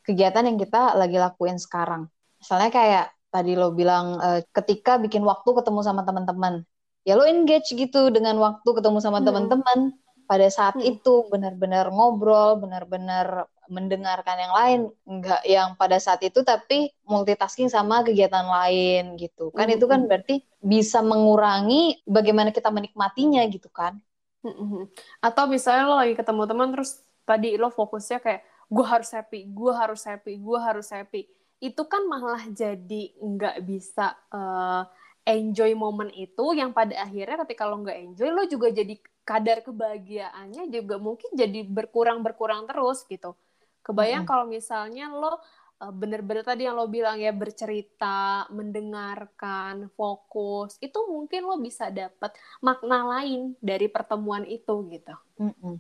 kegiatan 0.07 0.43
yang 0.47 0.57
kita 0.57 0.95
lagi 0.95 1.19
lakuin 1.19 1.59
sekarang. 1.59 2.07
Misalnya 2.39 2.71
kayak 2.71 3.05
tadi 3.29 3.53
lo 3.53 3.75
bilang 3.75 4.17
uh, 4.19 4.39
ketika 4.55 4.97
bikin 4.97 5.23
waktu 5.23 5.49
ketemu 5.51 5.79
sama 5.83 6.01
teman-teman 6.07 6.63
ya 7.07 7.15
lo 7.15 7.23
engage 7.23 7.71
gitu 7.71 8.11
dengan 8.11 8.35
waktu 8.39 8.67
ketemu 8.67 8.99
sama 8.99 9.23
hmm. 9.23 9.27
teman-teman 9.27 9.79
pada 10.27 10.47
saat 10.51 10.75
hmm. 10.75 10.91
itu 10.91 11.23
benar-benar 11.31 11.87
ngobrol 11.87 12.59
benar-benar 12.59 13.47
mendengarkan 13.67 14.37
yang 14.39 14.53
lain 14.55 14.79
enggak 15.03 15.41
yang 15.43 15.75
pada 15.75 15.99
saat 15.99 16.23
itu 16.23 16.43
tapi 16.43 16.91
multitasking 17.07 17.67
sama 17.67 18.03
kegiatan 18.03 18.43
lain 18.43 19.19
gitu 19.19 19.51
kan 19.55 19.67
hmm. 19.67 19.75
itu 19.79 19.85
kan 19.87 20.07
berarti 20.07 20.43
bisa 20.59 20.99
mengurangi 21.03 22.03
bagaimana 22.03 22.51
kita 22.51 22.71
menikmatinya 22.71 23.43
gitu 23.47 23.71
kan 23.71 23.99
hmm. 24.43 24.87
atau 25.23 25.43
misalnya 25.47 25.83
lo 25.87 25.95
lagi 25.99 26.15
ketemu 26.15 26.43
teman 26.43 26.69
terus 26.75 27.03
tadi 27.27 27.59
lo 27.59 27.71
fokusnya 27.71 28.19
kayak 28.23 28.41
gue 28.67 28.85
harus 28.87 29.09
happy 29.15 29.47
gue 29.47 29.71
harus 29.71 30.01
happy 30.03 30.33
gue 30.39 30.59
harus 30.59 30.87
happy 30.91 31.27
itu 31.57 31.81
kan 31.89 32.05
malah 32.05 32.45
jadi 32.53 33.17
nggak 33.17 33.65
bisa 33.65 34.13
uh, 34.29 34.85
enjoy 35.27 35.73
momen 35.73 36.07
itu 36.15 36.55
yang 36.55 36.71
pada 36.71 36.95
akhirnya 37.03 37.43
ketika 37.43 37.67
lo 37.67 37.83
nggak 37.83 37.99
enjoy 37.99 38.29
lo 38.31 38.47
juga 38.47 38.71
jadi 38.71 38.95
kadar 39.27 39.59
kebahagiaannya 39.65 40.71
juga 40.71 40.95
mungkin 40.95 41.35
jadi 41.35 41.67
berkurang 41.67 42.23
berkurang 42.23 42.63
terus 42.63 43.03
gitu 43.09 43.35
kebayang 43.83 44.23
mm 44.23 44.29
-hmm. 44.29 44.31
kalau 44.31 44.45
misalnya 44.47 45.11
lo 45.11 45.41
eh, 45.83 45.91
bener-bener 45.91 46.47
tadi 46.47 46.63
yang 46.63 46.79
lo 46.79 46.87
bilang 46.87 47.19
ya 47.19 47.35
bercerita 47.35 48.47
mendengarkan 48.53 49.91
fokus 49.99 50.79
itu 50.79 50.95
mungkin 51.09 51.43
lo 51.43 51.59
bisa 51.59 51.91
dapat 51.91 52.31
makna 52.63 53.03
lain 53.17 53.57
dari 53.59 53.91
pertemuan 53.91 54.47
itu 54.47 54.87
gitu 54.93 55.15
mm 55.43 55.53
-hmm. 55.59 55.75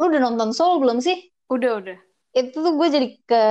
lo 0.00 0.04
udah 0.10 0.20
nonton 0.24 0.50
Soul 0.50 0.82
belum 0.82 0.98
sih 0.98 1.30
udah 1.46 1.72
udah 1.78 1.98
itu 2.30 2.54
tuh 2.54 2.74
gue 2.78 2.88
jadi 2.90 3.08
ke 3.26 3.44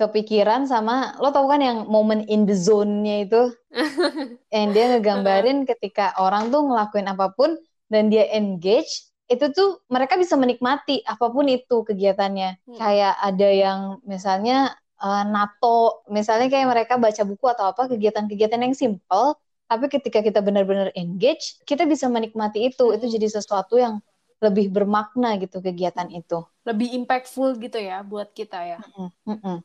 kepikiran 0.00 0.64
sama 0.64 1.12
lo 1.20 1.28
tau 1.28 1.44
kan 1.44 1.60
yang 1.60 1.84
momen 1.84 2.24
in 2.32 2.48
the 2.48 2.56
zone-nya 2.56 3.28
itu 3.28 3.52
yang 4.54 4.72
dia 4.72 4.96
ngegambarin 4.96 5.68
ketika 5.68 6.16
orang 6.16 6.48
tuh 6.48 6.64
ngelakuin 6.64 7.12
apa 7.12 7.36
pun 7.36 7.60
dan 7.92 8.08
dia 8.08 8.24
engage 8.32 9.12
itu 9.28 9.46
tuh 9.52 9.84
mereka 9.92 10.16
bisa 10.16 10.40
menikmati 10.40 11.04
apa 11.04 11.28
pun 11.28 11.44
itu 11.52 11.84
kegiatannya 11.84 12.64
hmm. 12.64 12.78
kayak 12.80 13.14
ada 13.20 13.48
yang 13.52 13.80
misalnya 14.08 14.72
uh, 15.04 15.22
NATO 15.28 16.00
misalnya 16.08 16.48
kayak 16.48 16.66
mereka 16.72 16.96
baca 16.96 17.22
buku 17.28 17.44
atau 17.52 17.68
apa 17.68 17.92
kegiatan-kegiatan 17.92 18.64
yang 18.64 18.72
simple 18.72 19.36
tapi 19.68 19.86
ketika 19.92 20.24
kita 20.24 20.40
benar-benar 20.40 20.96
engage 20.96 21.60
kita 21.68 21.84
bisa 21.84 22.08
menikmati 22.08 22.72
itu 22.72 22.88
hmm. 22.88 22.96
itu 22.96 23.20
jadi 23.20 23.28
sesuatu 23.36 23.76
yang 23.76 24.00
lebih 24.40 24.72
bermakna 24.72 25.36
gitu 25.36 25.60
kegiatan 25.60 26.08
itu 26.08 26.40
lebih 26.64 26.96
impactful 26.96 27.52
gitu 27.60 27.76
ya 27.76 28.00
buat 28.00 28.32
kita 28.32 28.56
ya 28.64 28.80
mm 28.80 29.36
-mm. 29.36 29.56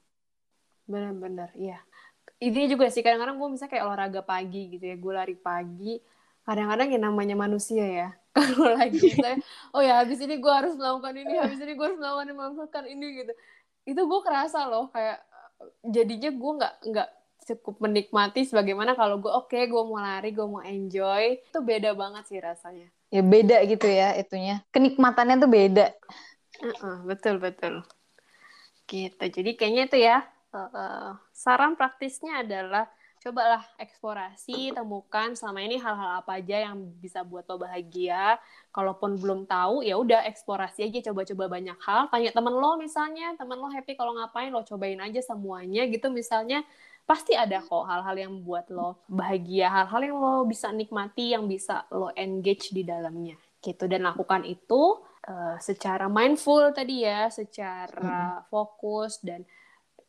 Bener-bener, 0.85 1.49
iya. 1.57 1.81
Ini 2.41 2.69
juga 2.69 2.89
sih, 2.93 3.01
kadang-kadang 3.01 3.37
gue 3.41 3.49
misalnya 3.57 3.71
kayak 3.73 3.85
olahraga 3.85 4.21
pagi 4.21 4.77
gitu 4.77 4.85
ya, 4.85 4.95
gue 4.97 5.13
lari 5.13 5.35
pagi, 5.37 5.97
kadang-kadang 6.45 6.93
yang 6.93 7.03
namanya 7.09 7.35
manusia 7.37 7.85
ya, 7.85 8.09
kalau 8.35 8.75
lagi 8.75 9.01
saya, 9.13 9.39
oh 9.73 9.81
ya 9.81 10.03
habis 10.03 10.19
ini 10.21 10.37
gue 10.37 10.53
harus 10.53 10.75
melakukan 10.75 11.15
ini, 11.15 11.33
habis 11.41 11.57
ini 11.63 11.73
gue 11.73 11.85
harus 11.85 11.97
melakukan 11.97 12.25
ini, 12.27 12.35
melakukan 12.35 12.83
ini 12.85 13.07
gitu. 13.23 13.33
Itu 13.85 14.01
gue 14.05 14.19
kerasa 14.21 14.67
loh, 14.67 14.91
kayak 14.91 15.23
jadinya 15.85 16.29
gue 16.35 16.51
nggak 16.59 16.73
nggak 16.91 17.09
cukup 17.45 17.77
menikmati 17.77 18.41
sebagaimana 18.43 18.97
kalau 18.97 19.21
gue 19.21 19.29
oke 19.29 19.53
okay, 19.53 19.69
gue 19.69 19.83
mau 19.85 20.01
lari 20.01 20.33
gue 20.33 20.47
mau 20.49 20.65
enjoy. 20.65 21.39
Itu 21.45 21.61
beda 21.61 21.93
banget 21.93 22.23
sih 22.25 22.41
rasanya. 22.41 22.89
Ya 23.13 23.21
beda 23.21 23.61
gitu 23.69 23.85
ya 23.85 24.17
itunya. 24.17 24.65
Kenikmatannya 24.73 25.35
tuh 25.37 25.51
beda. 25.51 25.87
Uh 26.59 26.67
-uh, 26.73 26.97
betul 27.05 27.37
betul. 27.37 27.85
Gitu. 28.89 29.21
Jadi 29.21 29.51
kayaknya 29.53 29.83
itu 29.85 29.97
ya 30.01 30.25
uh, 30.55 31.11
saran 31.35 31.75
praktisnya 31.75 32.41
adalah 32.41 32.87
cobalah 33.25 33.65
eksplorasi, 33.81 34.69
temukan 34.77 35.33
selama 35.33 35.65
ini 35.65 35.81
hal-hal 35.81 36.21
apa 36.21 36.37
aja 36.37 36.69
yang 36.69 36.77
bisa 37.01 37.25
buat 37.25 37.49
lo 37.49 37.57
bahagia. 37.57 38.37
Kalaupun 38.69 39.17
belum 39.17 39.49
tahu, 39.49 39.81
ya 39.81 39.97
udah 39.97 40.29
eksplorasi 40.29 40.85
aja, 40.85 41.09
coba-coba 41.09 41.57
banyak 41.57 41.79
hal. 41.81 42.05
Tanya 42.13 42.29
temen 42.29 42.53
lo 42.53 42.77
misalnya, 42.77 43.33
temen 43.33 43.57
lo 43.57 43.65
happy 43.73 43.97
kalau 43.97 44.13
ngapain, 44.13 44.53
lo 44.53 44.61
cobain 44.61 45.01
aja 45.01 45.25
semuanya 45.25 45.89
gitu 45.89 46.13
misalnya. 46.13 46.61
Pasti 47.09 47.33
ada 47.33 47.65
kok 47.65 47.85
hal-hal 47.89 48.13
yang 48.29 48.33
buat 48.45 48.69
lo 48.69 49.01
bahagia, 49.09 49.73
hal-hal 49.73 50.01
yang 50.05 50.17
lo 50.21 50.45
bisa 50.45 50.69
nikmati, 50.69 51.33
yang 51.33 51.49
bisa 51.49 51.89
lo 51.89 52.13
engage 52.13 52.77
di 52.77 52.85
dalamnya. 52.85 53.41
Gitu, 53.57 53.89
dan 53.89 54.05
lakukan 54.05 54.45
itu 54.45 55.01
uh, 55.25 55.57
secara 55.57 56.05
mindful 56.05 56.69
tadi 56.69 57.01
ya, 57.01 57.33
secara 57.33 58.37
hmm. 58.37 58.53
fokus, 58.53 59.17
dan 59.25 59.41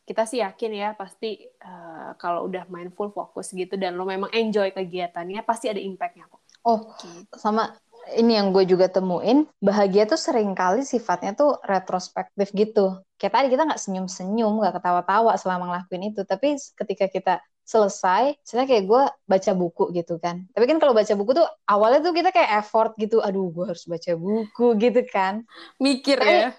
kita 0.06 0.22
sih 0.22 0.38
yakin 0.38 0.72
ya 0.72 0.88
pasti 0.94 1.42
uh, 1.66 2.14
kalau 2.14 2.46
udah 2.46 2.70
mindful 2.70 3.10
fokus 3.10 3.50
gitu 3.50 3.74
dan 3.74 3.98
lo 3.98 4.06
memang 4.06 4.30
enjoy 4.30 4.70
kegiatannya 4.70 5.42
pasti 5.42 5.66
ada 5.66 5.82
impactnya 5.82 6.30
kok. 6.30 6.40
Oh, 6.62 6.94
gitu. 6.98 7.34
sama 7.34 7.74
ini 8.14 8.38
yang 8.38 8.54
gue 8.54 8.62
juga 8.62 8.86
temuin 8.86 9.50
bahagia 9.58 10.06
tuh 10.06 10.18
sering 10.18 10.54
kali 10.54 10.86
sifatnya 10.86 11.34
tuh 11.34 11.58
retrospektif 11.66 12.54
gitu. 12.54 13.02
Kayak 13.18 13.34
tadi 13.34 13.46
kita 13.50 13.62
nggak 13.66 13.82
senyum-senyum, 13.82 14.62
nggak 14.62 14.78
ketawa-tawa 14.78 15.34
selama 15.34 15.74
ngelakuin 15.74 16.14
itu, 16.14 16.22
tapi 16.22 16.54
ketika 16.54 17.06
kita 17.10 17.34
selesai, 17.66 18.38
misalnya 18.38 18.66
kayak 18.70 18.84
gue 18.86 19.02
baca 19.26 19.52
buku 19.58 19.90
gitu 19.90 20.22
kan. 20.22 20.46
Tapi 20.54 20.70
kan 20.70 20.78
kalau 20.78 20.94
baca 20.94 21.10
buku 21.18 21.34
tuh 21.34 21.46
awalnya 21.66 21.98
tuh 21.98 22.14
kita 22.14 22.30
kayak 22.30 22.62
effort 22.62 22.94
gitu, 22.94 23.18
aduh 23.18 23.50
gue 23.50 23.74
harus 23.74 23.82
baca 23.90 24.14
buku 24.14 24.66
gitu 24.78 25.02
kan. 25.10 25.42
Mikir 25.82 26.22
tapi, 26.22 26.46
ya. 26.46 26.50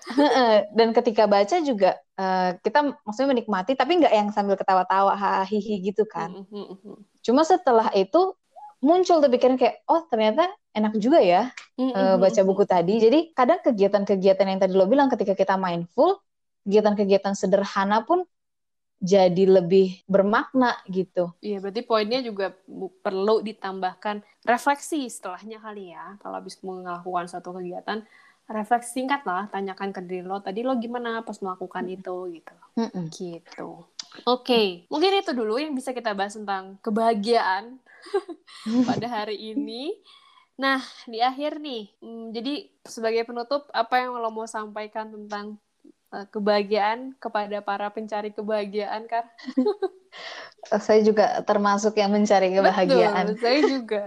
Dan 0.75 0.91
ketika 0.91 1.23
baca 1.23 1.63
juga 1.63 1.95
uh, 2.19 2.59
kita 2.59 2.91
maksudnya 3.07 3.31
menikmati, 3.31 3.79
tapi 3.79 4.03
nggak 4.03 4.11
yang 4.11 4.29
sambil 4.35 4.59
ketawa-tawa, 4.59 5.15
hihi 5.47 5.79
gitu 5.79 6.03
kan. 6.03 6.43
Cuma 7.23 7.47
setelah 7.47 7.87
itu 7.95 8.35
muncul 8.83 9.23
tuh 9.23 9.31
pikiran 9.31 9.55
kayak, 9.55 9.87
oh 9.87 10.03
ternyata 10.11 10.51
enak 10.75 10.99
juga 10.99 11.23
ya 11.23 11.55
uh, 11.79 12.19
baca 12.19 12.41
buku 12.43 12.67
tadi. 12.67 12.99
Jadi 12.99 13.31
kadang 13.31 13.63
kegiatan-kegiatan 13.63 14.43
yang 14.43 14.59
tadi 14.59 14.75
lo 14.75 14.91
bilang 14.91 15.07
ketika 15.07 15.39
kita 15.39 15.55
mindful, 15.55 16.19
kegiatan-kegiatan 16.67 17.31
sederhana 17.31 18.03
pun 18.03 18.27
jadi 18.97 19.61
lebih 19.61 20.01
bermakna 20.09 20.73
gitu. 20.89 21.29
Iya, 21.37 21.61
berarti 21.61 21.81
poinnya 21.85 22.19
juga 22.25 22.49
perlu 23.05 23.45
ditambahkan 23.45 24.25
refleksi 24.41 25.05
setelahnya 25.05 25.61
kali 25.61 25.93
ya. 25.93 26.17
Kalau 26.17 26.41
habis 26.41 26.57
melakukan 26.65 27.29
suatu 27.29 27.53
kegiatan, 27.53 28.01
refleksi 28.49 29.03
singkat 29.03 29.21
lah, 29.27 29.45
tanyakan 29.53 29.93
ke 29.93 30.01
diri 30.01 30.25
lo, 30.25 30.41
tadi 30.41 30.65
lo 30.65 30.73
gimana 30.81 31.21
pas 31.21 31.37
melakukan 31.37 31.85
itu 31.91 32.15
gitu. 32.33 32.55
Mm 32.79 32.89
-mm. 32.89 33.05
Gitu. 33.13 33.69
Oke, 34.25 34.49
okay. 34.49 34.67
mungkin 34.89 35.19
itu 35.19 35.31
dulu 35.35 35.61
yang 35.61 35.77
bisa 35.77 35.93
kita 35.93 36.15
bahas 36.17 36.33
tentang 36.33 36.79
kebahagiaan 36.81 37.77
pada 38.89 39.07
hari 39.07 39.53
ini. 39.53 39.93
Nah, 40.57 40.81
di 41.05 41.21
akhir 41.21 41.61
nih, 41.61 41.93
hmm, 42.01 42.33
jadi 42.33 42.65
sebagai 42.81 43.29
penutup, 43.29 43.69
apa 43.77 44.01
yang 44.01 44.17
lo 44.17 44.33
mau 44.33 44.49
sampaikan 44.49 45.13
tentang 45.13 45.61
kebahagiaan 46.31 47.15
kepada 47.19 47.59
para 47.59 47.91
pencari 47.91 48.31
kebahagiaan, 48.31 49.05
Kar? 49.11 49.27
saya 50.85 51.03
juga 51.03 51.43
termasuk 51.43 51.99
yang 51.99 52.11
mencari 52.15 52.55
kebahagiaan. 52.55 53.35
Betul, 53.35 53.41
saya 53.43 53.59
juga. 53.67 54.03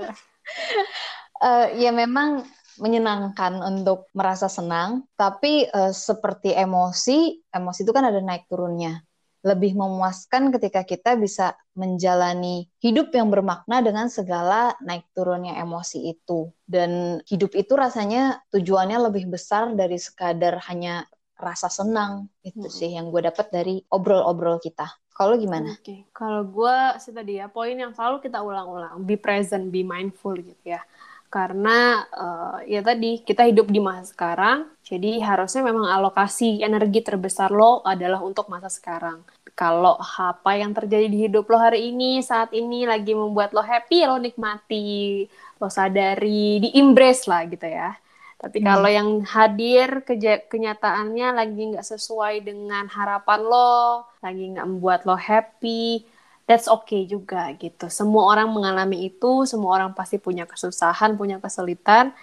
uh, 1.44 1.66
ya 1.82 1.92
memang 1.92 2.44
menyenangkan 2.80 3.60
untuk 3.60 4.08
merasa 4.16 4.48
senang, 4.48 5.04
tapi 5.14 5.68
uh, 5.68 5.92
seperti 5.92 6.56
emosi, 6.56 7.44
emosi 7.52 7.80
itu 7.84 7.92
kan 7.92 8.08
ada 8.08 8.24
naik 8.24 8.48
turunnya. 8.48 9.04
Lebih 9.40 9.72
memuaskan 9.72 10.52
ketika 10.52 10.84
kita 10.84 11.16
bisa 11.16 11.56
menjalani 11.72 12.68
hidup 12.84 13.08
yang 13.16 13.32
bermakna 13.32 13.80
dengan 13.80 14.12
segala 14.12 14.76
naik 14.84 15.08
turunnya 15.16 15.56
emosi 15.56 16.12
itu. 16.12 16.52
Dan 16.68 17.24
hidup 17.24 17.56
itu 17.56 17.72
rasanya 17.72 18.44
tujuannya 18.52 19.00
lebih 19.08 19.32
besar 19.32 19.72
dari 19.72 19.96
sekadar 19.96 20.60
hanya 20.68 21.08
rasa 21.40 21.72
senang 21.72 22.29
itu 22.44 22.68
hmm. 22.68 22.72
sih 22.72 22.90
yang 22.92 23.09
gue 23.09 23.24
dapat 23.24 23.48
dari 23.48 23.81
obrol-obrol 23.88 24.61
kita. 24.61 24.87
Kalau 25.11 25.37
gimana? 25.37 25.76
Oke, 25.76 25.85
okay. 25.85 26.00
kalau 26.16 26.48
gue 26.48 26.76
sih 26.96 27.12
tadi 27.12 27.37
ya 27.37 27.53
poin 27.53 27.76
yang 27.76 27.92
selalu 27.92 28.24
kita 28.24 28.40
ulang-ulang, 28.40 29.05
be 29.05 29.20
present, 29.20 29.68
be 29.68 29.85
mindful 29.85 30.33
gitu 30.33 30.64
ya. 30.64 30.81
Karena 31.29 32.03
uh, 32.11 32.59
ya 32.64 32.81
tadi 32.81 33.20
kita 33.22 33.44
hidup 33.46 33.68
di 33.68 33.79
masa 33.79 34.09
sekarang, 34.09 34.66
jadi 34.81 35.20
harusnya 35.20 35.62
memang 35.62 35.87
alokasi 35.92 36.64
energi 36.64 37.05
terbesar 37.05 37.53
lo 37.53 37.85
adalah 37.85 38.24
untuk 38.24 38.48
masa 38.48 38.72
sekarang. 38.72 39.20
Kalau 39.53 40.00
apa 40.00 40.57
yang 40.57 40.72
terjadi 40.72 41.07
di 41.07 41.29
hidup 41.29 41.46
lo 41.53 41.61
hari 41.61 41.92
ini, 41.92 42.24
saat 42.24 42.57
ini 42.57 42.88
lagi 42.88 43.12
membuat 43.12 43.53
lo 43.53 43.61
happy, 43.61 44.09
lo 44.09 44.16
nikmati, 44.16 45.29
lo 45.61 45.68
sadari, 45.68 46.64
di 46.64 46.68
embrace 46.81 47.29
lah 47.29 47.44
gitu 47.44 47.68
ya 47.68 47.92
tapi 48.40 48.64
hmm. 48.64 48.66
kalau 48.72 48.88
yang 48.88 49.09
hadir 49.29 50.00
ke 50.00 50.16
kenyataannya 50.48 51.29
lagi 51.37 51.76
nggak 51.76 51.85
sesuai 51.85 52.40
dengan 52.40 52.88
harapan 52.88 53.40
lo, 53.44 54.09
lagi 54.24 54.57
nggak 54.57 54.64
membuat 54.64 55.05
lo 55.05 55.12
happy, 55.12 56.09
that's 56.48 56.64
okay 56.64 57.05
juga 57.05 57.53
gitu. 57.61 57.92
Semua 57.92 58.33
orang 58.33 58.48
mengalami 58.48 59.12
itu, 59.12 59.44
semua 59.44 59.76
orang 59.76 59.92
pasti 59.92 60.16
punya 60.16 60.48
kesusahan, 60.48 61.20
punya 61.20 61.37
kesulitan. 61.37 62.16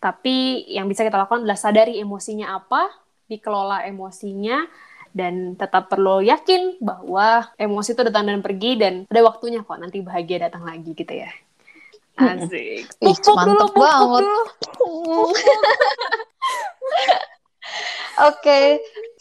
Tapi 0.00 0.64
yang 0.72 0.88
bisa 0.88 1.04
kita 1.04 1.20
lakukan 1.20 1.44
adalah 1.44 1.60
sadari 1.60 2.00
emosinya 2.00 2.56
apa, 2.56 2.88
dikelola 3.28 3.84
emosinya, 3.84 4.64
dan 5.12 5.52
tetap 5.52 5.92
perlu 5.92 6.24
yakin 6.24 6.80
bahwa 6.80 7.52
emosi 7.60 7.92
itu 7.92 8.02
datang 8.08 8.24
dan 8.24 8.40
pergi 8.40 8.80
dan 8.80 8.94
ada 9.04 9.20
waktunya 9.20 9.60
kok 9.60 9.76
nanti 9.76 10.00
bahagia 10.00 10.48
datang 10.48 10.64
lagi 10.64 10.96
gitu 10.96 11.12
ya. 11.12 11.28
Asik. 12.18 12.90
Ih, 12.98 13.16
mantep 13.30 13.70
dulu, 13.70 13.78
banget. 13.78 14.24
Oke, 18.18 18.42
okay, 18.42 18.64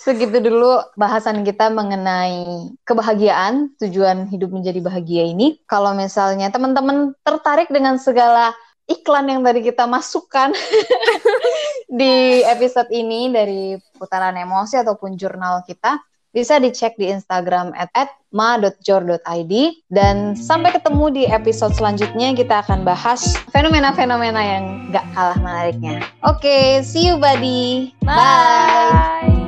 segitu 0.02 0.42
dulu 0.42 0.82
bahasan 0.98 1.46
kita 1.46 1.70
mengenai 1.70 2.74
kebahagiaan, 2.82 3.70
tujuan 3.78 4.26
hidup 4.34 4.50
menjadi 4.50 4.82
bahagia 4.82 5.30
ini. 5.30 5.62
Kalau 5.70 5.94
misalnya 5.94 6.50
teman-teman 6.50 7.14
tertarik 7.22 7.70
dengan 7.70 8.02
segala 8.02 8.58
iklan 8.90 9.30
yang 9.30 9.42
tadi 9.46 9.62
kita 9.62 9.86
masukkan 9.86 10.50
di 12.00 12.42
episode 12.48 12.90
ini 12.90 13.30
dari 13.30 13.78
putaran 14.00 14.34
emosi 14.34 14.82
ataupun 14.82 15.14
jurnal 15.20 15.62
kita, 15.68 16.02
bisa 16.36 16.60
dicek 16.62 16.96
di 17.00 17.10
Instagram 17.10 17.74
at, 17.74 17.90
at 17.96 18.10
ma.jor.id 18.36 19.54
dan 19.88 20.36
sampai 20.36 20.76
ketemu 20.76 21.06
di 21.10 21.24
episode 21.26 21.74
selanjutnya 21.74 22.36
kita 22.36 22.62
akan 22.62 22.84
bahas 22.84 23.40
fenomena-fenomena 23.56 24.42
yang 24.44 24.66
gak 24.92 25.08
kalah 25.16 25.40
menariknya. 25.40 26.04
Oke, 26.28 26.44
okay, 26.44 26.66
see 26.84 27.08
you 27.08 27.16
buddy. 27.18 27.96
Bye. 28.04 28.20
Bye. 28.20 29.47